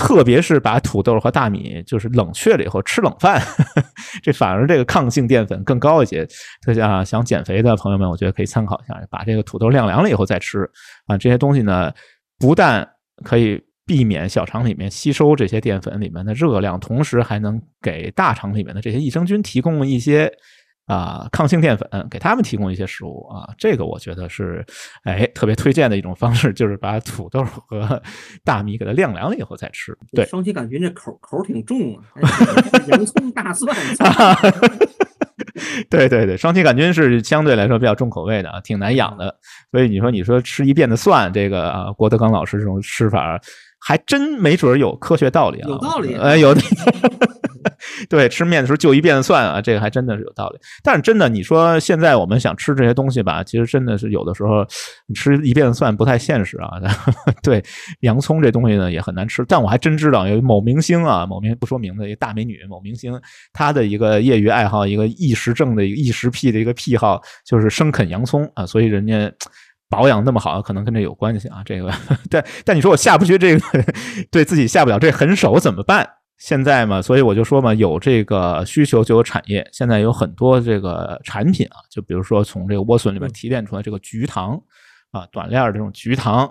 [0.00, 3.40] 特别是把土豆和大米就是冷却了以后吃冷饭，
[4.24, 6.26] 这反而这个抗性淀粉更高一些。
[6.64, 10.68] 特像想减肥的朋友们，我觉得可以参考一下，把这个土豆晾凉了以后再吃
[11.06, 11.18] 啊。
[11.18, 11.92] 这些东西呢，
[12.38, 12.88] 不但
[13.22, 20.32] 可以避免小肠里面吸收这些淀粉里面的热量，同时还能给大肠里面的这些益生菌提供一些。
[20.90, 24.64] 啊，抗性淀粉给他们提供一些食物啊，这个我觉得是
[25.04, 28.02] 哎特别推荐的一种方式，就是把土豆和
[28.44, 29.96] 大米给它晾凉了以后再吃。
[30.12, 32.02] 对，双歧杆菌这口口挺重啊，
[32.88, 33.74] 洋葱、大蒜。
[35.88, 39.34] 对对对，双歧杆菌是相对来说比较重口味的啊，挺难养的。
[39.70, 43.40] 所以你说你说吃一遍的蒜，这个啊，郭德纲老师这种吃法
[43.78, 46.60] 还真没准有科学道理啊，有道理，哎，有 的。
[48.08, 50.58] 对，吃面的时候就一遍蒜啊，这个还真的是有道理。
[50.82, 54.64] 但是真的，你说现在我们想吃这些东西吧，其实真的是有的时候
[55.06, 56.70] 你吃一遍蒜不太现实啊。
[57.42, 57.62] 对，
[58.00, 59.44] 洋葱这东西呢也很难吃。
[59.48, 63.20] 但我还真知道有某明星啊，某明不说名字一大美女，某明星
[63.52, 68.64] 她的一个业余爱好，一个异食症的一个异食癖的一个癖好，就是生啃洋葱啊。
[68.66, 69.30] 所以人家
[69.88, 71.62] 保养那么好，可能跟这有关系啊。
[71.64, 71.92] 这个，
[72.30, 73.60] 但但你说我下不去这个，
[74.30, 76.08] 对自己下不了这狠手怎么办？
[76.40, 79.64] 现在嘛，所以我就说嘛，有这个需求就有产业。
[79.72, 84.58] 现在有很多这个产品啊，就比如说从这个莴笋里面提炼出来这个菊糖
[85.10, 86.50] 啊，短链儿这种菊糖，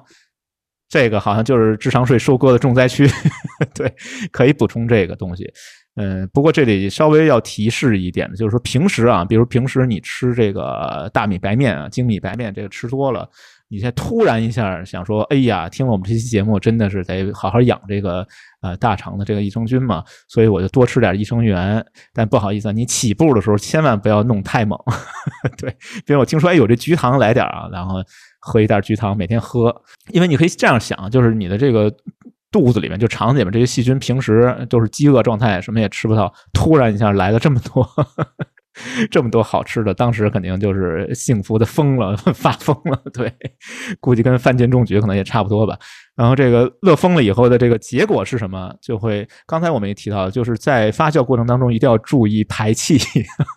[0.87, 3.09] 这个好像就是智商税收割的重灾区，
[3.73, 3.91] 对，
[4.31, 5.51] 可以补充这个东西。
[5.95, 13.27] 嗯，不过这里稍微要提示一点的，就是说平时啊，比如平时你吃这个大米白面啊、精米白面，这个吃多了。
[13.69, 18.25] 你现在突然一下想说，哎呀，听了我们这期节目，真的是得好好养这个
[18.61, 21.85] 呃大肠的这个益生菌嘛，所以我就多吃点益生元。
[22.11, 24.77] 但不好意思啊，你起步的时候千万不要弄太猛。
[25.55, 25.69] 对，
[26.05, 28.03] 比如我听说，哎，有这菊糖来点啊，然后
[28.39, 29.75] 喝一袋菊糖，每天喝，
[30.11, 31.93] 因为你可以这样想，就是你的这个
[32.51, 37.87] 肚子里面，就肠子里面这些细菌平时都是饥饿状态，什么也吃不到，突然一下来了这么多。
[39.11, 43.01] 这么多好吃的，当时肯定就是幸福的疯了， 发疯了。
[43.13, 43.31] 对，
[43.99, 45.77] 估计跟犯贱中举可能也差不多吧。
[46.15, 48.73] 然后这个乐疯了以后的这个结果是什么？
[48.81, 52.97] 就会刚才我们也提到，就是在发酵过程当中一定要注意排气。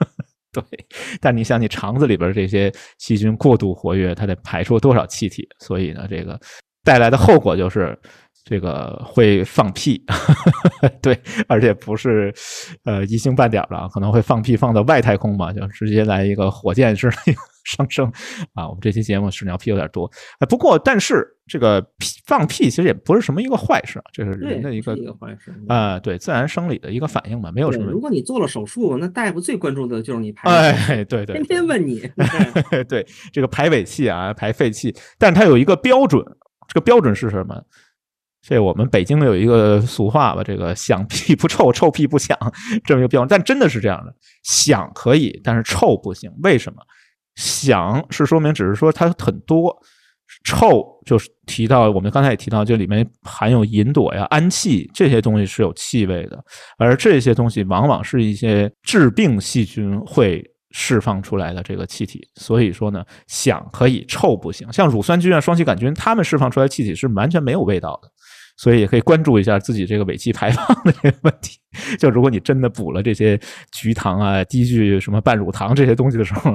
[0.52, 0.62] 对，
[1.20, 5.48] 但你想，你肠子里边这些细菌过度活跃，它得排出多少气体？
[5.58, 6.38] 所以呢，这个
[6.84, 7.98] 带来的后果就是。
[8.44, 10.02] 这个会放屁，
[11.00, 12.34] 对，而且不是
[12.84, 17.16] 呃一星半点的，可能会放屁放到外太空嘛，就直接来一个火箭式的
[17.64, 18.10] 上升
[18.54, 18.68] 啊。
[18.68, 20.10] 我们这期节目屎尿屁有点多，
[20.40, 27.92] 哎，不过但是这个屁放屁其实也不是什么一个坏事啊，这是人的一个一个坏事啊，对，自然生理的一个反应嘛，没有什么。
[27.92, 32.02] 如果你做了手术，那大夫最关注的就是你排，哎，对 对，天天问你，
[32.88, 36.20] 对这个排尾气啊，排废气，但是它有一个标准，
[36.66, 37.62] 这个标准是什么？
[38.42, 42.36] 这我们北京有一个俗话吧，这个响屁不臭，臭屁不响，
[42.84, 43.28] 这么一个标准。
[43.28, 44.12] 但真的是这样的，
[44.42, 46.30] 响可以，但是臭不行。
[46.42, 46.82] 为什么？
[47.36, 49.74] 响是说明只是说它很多，
[50.44, 56.38] 臭就是提到我们刚才也提到，这里面含有吲哚呀、氨气这些东西是有气味的，
[56.76, 62.20] 而这些东西往往是一些致病细菌会释放出来的这个气体。
[62.34, 64.70] 所以说呢，响可以，臭不行。
[64.72, 68.10] 像乳酸菌啊、双歧杆菌，它们释放出来气体是完全没有味道的。
[68.56, 71.61] 所以也可以关注一下自己这个尾气排放的这个问题。
[71.98, 73.38] 就如果你真的补了这些
[73.72, 76.54] 菊糖啊、低聚什么半乳糖这些东西的时候，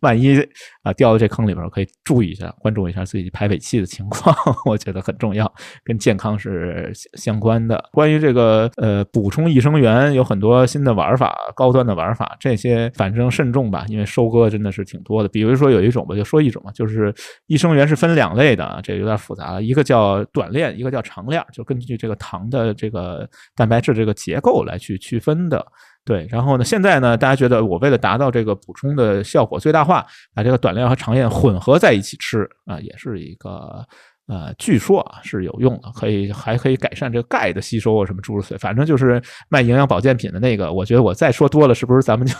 [0.00, 0.38] 万一
[0.82, 4.34] 啊掉到这坑里边，可以注意一下，关注一下自己排尾气的情况，
[4.66, 5.52] 我觉得很重要，
[5.84, 7.82] 跟健康是相关的。
[7.92, 15.28] 关于这个呃补充益生元，有很多新的玩法、高端的玩法，这些反正慎重吧，因为收割真的是挺多的。
[15.28, 17.14] 比如说有一种吧，就说一种吧，就是
[17.46, 24.47] 益生元是分两类的，这有点复杂了，一个叫短链，一个叫长链，就根据这个糖的这个蛋白质这个结构。
[24.48, 25.64] 够来去区分的，
[26.04, 33.84] 对，然后呢，现在呢，大家觉得我为了达到这个补充的效果最大化，把这个短链和长链混合在一起吃啊，也是一个
[34.26, 42.34] 呃，据说啊是有用的，可以还可以改善这个钙的吸收啊，什么诸如此类，反正就是卖营养保健品的那个，我觉得我再说多了，是不是咱们就？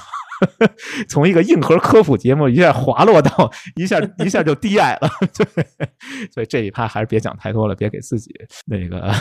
[1.08, 5.66] 从一个硬核科普节目一下滑落到一下 一下就低矮了， 对，
[6.32, 8.30] 所以这一趴还是别讲太多了，别给自己
[8.66, 9.12] 那个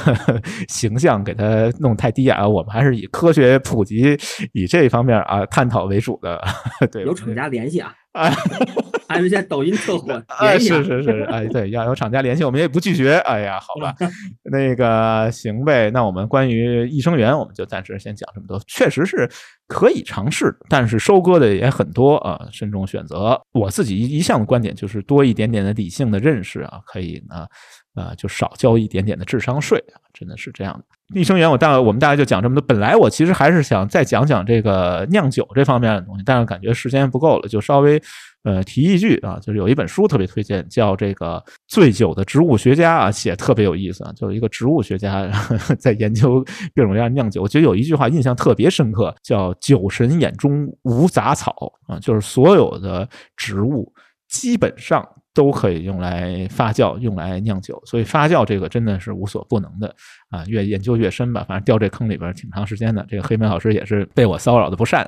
[0.68, 2.46] 形象给他弄太低矮。
[2.46, 4.18] 我们还是以科学普及、
[4.54, 6.42] 以这方面啊探讨为主的。
[6.92, 7.94] 对，有厂家联系啊。
[9.08, 13.16] 啊，还有现在抖音特 火，哎，是是是，哎，对，要有厂家联系，我们也不拒绝。
[13.20, 13.96] 哎呀，好吧，
[14.52, 15.90] 那个行呗。
[15.92, 18.62] 那我们关于益生元，我们就暂时先讲这么多。
[18.68, 19.30] 确实是
[19.68, 23.40] 可以尝试，但是收割的也很多啊，慎重选择。
[23.54, 27.48] 我自己一一向的观点就是多一点点的理性的认识啊，可以呢。
[27.98, 30.86] 啊，就少交一点点的智商税啊，真的是这样的。
[31.14, 32.62] 益生元，我大我们大概就讲这么多。
[32.62, 38.02] 本来我其实还是想再讲讲这个酿酒这方面的东西，但是感觉时间不够了，就稍微
[38.44, 45.32] 呃提一句啊，就是有一本书特别推荐，叫这个《醉酒的植物学家》啊，写特别有意思啊，就是一个植物学家
[45.80, 46.44] 在研究
[46.76, 47.42] 各种各样酿酒。
[47.42, 53.08] 我觉得有一句话印象特别深刻，叫“酒神眼中无杂草”啊，就是所有的
[53.38, 53.90] 植物
[54.28, 55.08] 基本上。
[55.38, 59.96] 都可以用来发酵，用来酿酒，所以发酵这个真的是无所不能的
[60.32, 60.44] 啊！
[60.48, 63.06] 越研究越深吧，反正掉这坑里边挺长时间的。
[63.08, 65.08] 这个黑莓老师也是被我骚扰的不善，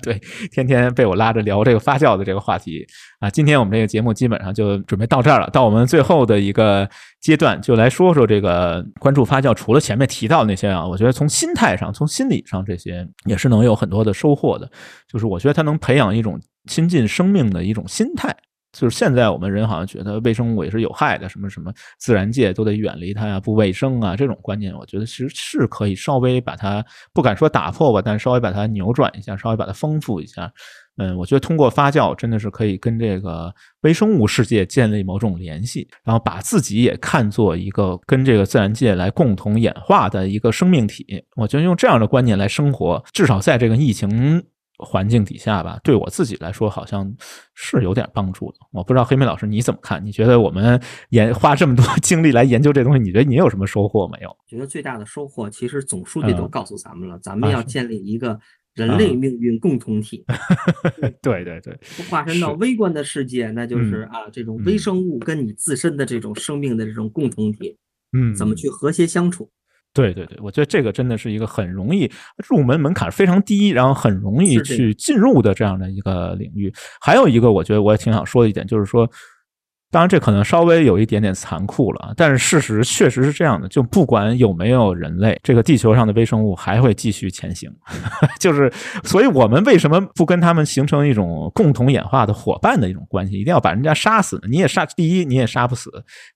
[0.00, 0.16] 对，
[0.52, 2.86] 天天被我拉着聊这个发酵的这个话题
[3.18, 3.28] 啊。
[3.28, 6.88] 今天我们这个节目基本上就准备到这儿了，到我们最后的一个
[7.20, 9.52] 阶段，就来说说这个关注发酵。
[9.52, 14.70] 除了前面提到那些啊，我觉得从心态上、从心理上这些也是能有很多的收获的。
[15.12, 16.38] 就是我觉得它能培养一种
[16.68, 18.32] 亲近生命的一种心态。
[18.70, 26.84] 就是现在我们人好像觉得微生物也是有害的，什么什么自然界都得远离它呀，不卫生啊，这种观念，我觉得其实是可以稍微把它
[27.14, 30.52] 不敢说打破吧，但稍微把它扭转一下，稍微把它丰富一下。
[30.98, 41.24] 嗯，我觉得通过发酵真的是可以跟这个微生物世界建立某种联系，然后把自己也看作一个跟这个自然界来共同演化的一个生命体。
[41.36, 44.44] 我觉得用这样的观念来生活，至少在这个疫情。
[44.78, 47.12] 环境底下吧，对我自己来说好像
[47.54, 48.58] 是有点帮助的。
[48.72, 50.04] 我不知道黑妹老师你怎么看？
[50.04, 50.80] 你觉得我们
[51.10, 54.36] 研花这么多 精力来研究这东西，你觉得你有什么收获没有？
[54.46, 58.38] 觉得最大的收获，其实总书记都告诉咱们了，咱们要建立一个
[58.74, 60.24] 人类命运共同体。
[61.20, 61.76] 对 对对，
[62.08, 67.76] 化身到微观的世界，那就是啊，这种微生物跟你自身的这种生命的这种共同体，
[68.16, 69.50] 嗯，怎么去和谐相处？
[69.92, 72.10] 对对对，我觉得这个真的是一个很容易
[72.48, 76.72] 入门门槛非常低，然后很容易去进入的这样的一个领域。
[77.00, 79.10] 还有一个，我觉得我也挺想说的一点，就是说。
[79.90, 83.66] 当然，这可能稍微有一点点残酷了，但是事实确实是这样的。
[83.68, 87.70] 就不管有没有人类，这个地球上的微生物还会继续前行。
[88.38, 88.70] 就是，
[89.04, 93.40] 所以我们为什么不跟他们形成一种共同演化的伙伴的一种关系？
[93.40, 94.42] 一定要把人家杀死呢？
[94.50, 95.90] 你也杀，第一你也杀不死。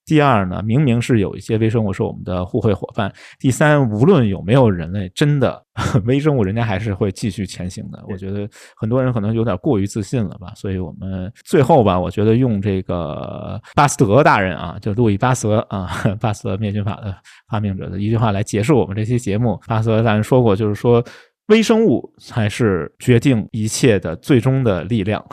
[0.07, 3.13] 第二呢，明明是有一些微生物是我们的互惠伙伴。
[3.39, 5.63] 第三，无论有没有人类，真的
[6.05, 8.03] 微生物人家还是会继续前行的。
[8.09, 15.89] 我觉得很多人可能有点过于自信了吧，所以我们最后吧，我觉得用这个巴斯德大人啊，就路易巴斯德啊，
[16.21, 17.15] 巴斯德灭菌法的
[17.49, 19.61] 发明者的一句话来结束我们这期节目。
[19.67, 21.03] 巴斯德大人说过，就是说。
[21.47, 25.25] 微生物才是决定一切的最终的力量，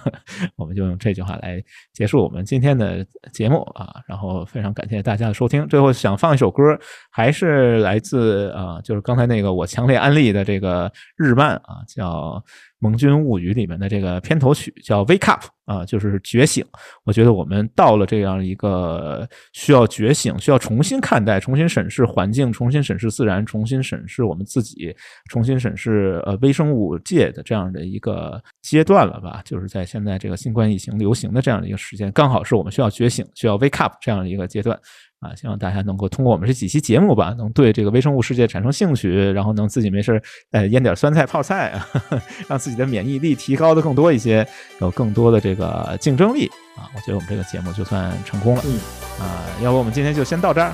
[0.56, 1.62] 我们就用这句话来
[1.92, 3.94] 结束我们今天的节目啊！
[4.06, 5.66] 然后非常感谢大家的收听。
[5.66, 6.78] 最后想放一首歌，
[7.10, 12.42] 还是来自啊，就是刚才那个我强烈安利的这个日漫啊，叫。
[12.84, 16.62] 《盟军物语》里面的这个片头曲叫《Wake Up》啊，就是觉醒。
[17.04, 24.94] 我觉得我们到了这样一个需要觉醒、需要重新看待、重新审视环境、重新审视自然、重新审视我们自己、
[25.30, 29.40] 重新审视呃微生物界的这样的一个阶段了吧？
[29.44, 34.78] 就是在现在这个新冠疫情流行的这样的一个时间，刚好是我们需要觉醒、需要 Wake Up 这样的一个阶段。
[35.23, 40.21] 啊，希望大家能够通过我们这几期节目吧，能对这个微生物世界产生兴趣，然后能自己没事
[40.51, 41.87] 呃腌点酸菜泡菜啊，
[42.47, 44.47] 让自己的免疫力提高的更多一些，
[44.79, 46.87] 有更多的这个竞争力啊。
[46.95, 48.61] 我觉得我们这个节目就算成功了。
[48.65, 48.79] 嗯，
[49.19, 50.73] 啊，要不我们今天就先到这儿。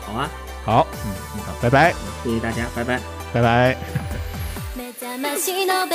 [0.00, 0.30] 好啊，
[0.64, 1.12] 好，嗯，
[1.44, 1.92] 好，拜拜，
[2.24, 3.00] 谢谢大家，拜拜，
[3.32, 3.76] 拜拜。
[5.34, 5.86] 最近は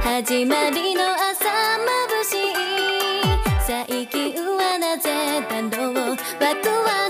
[0.00, 1.27] なぜ
[5.59, 7.08] 弾道を爆破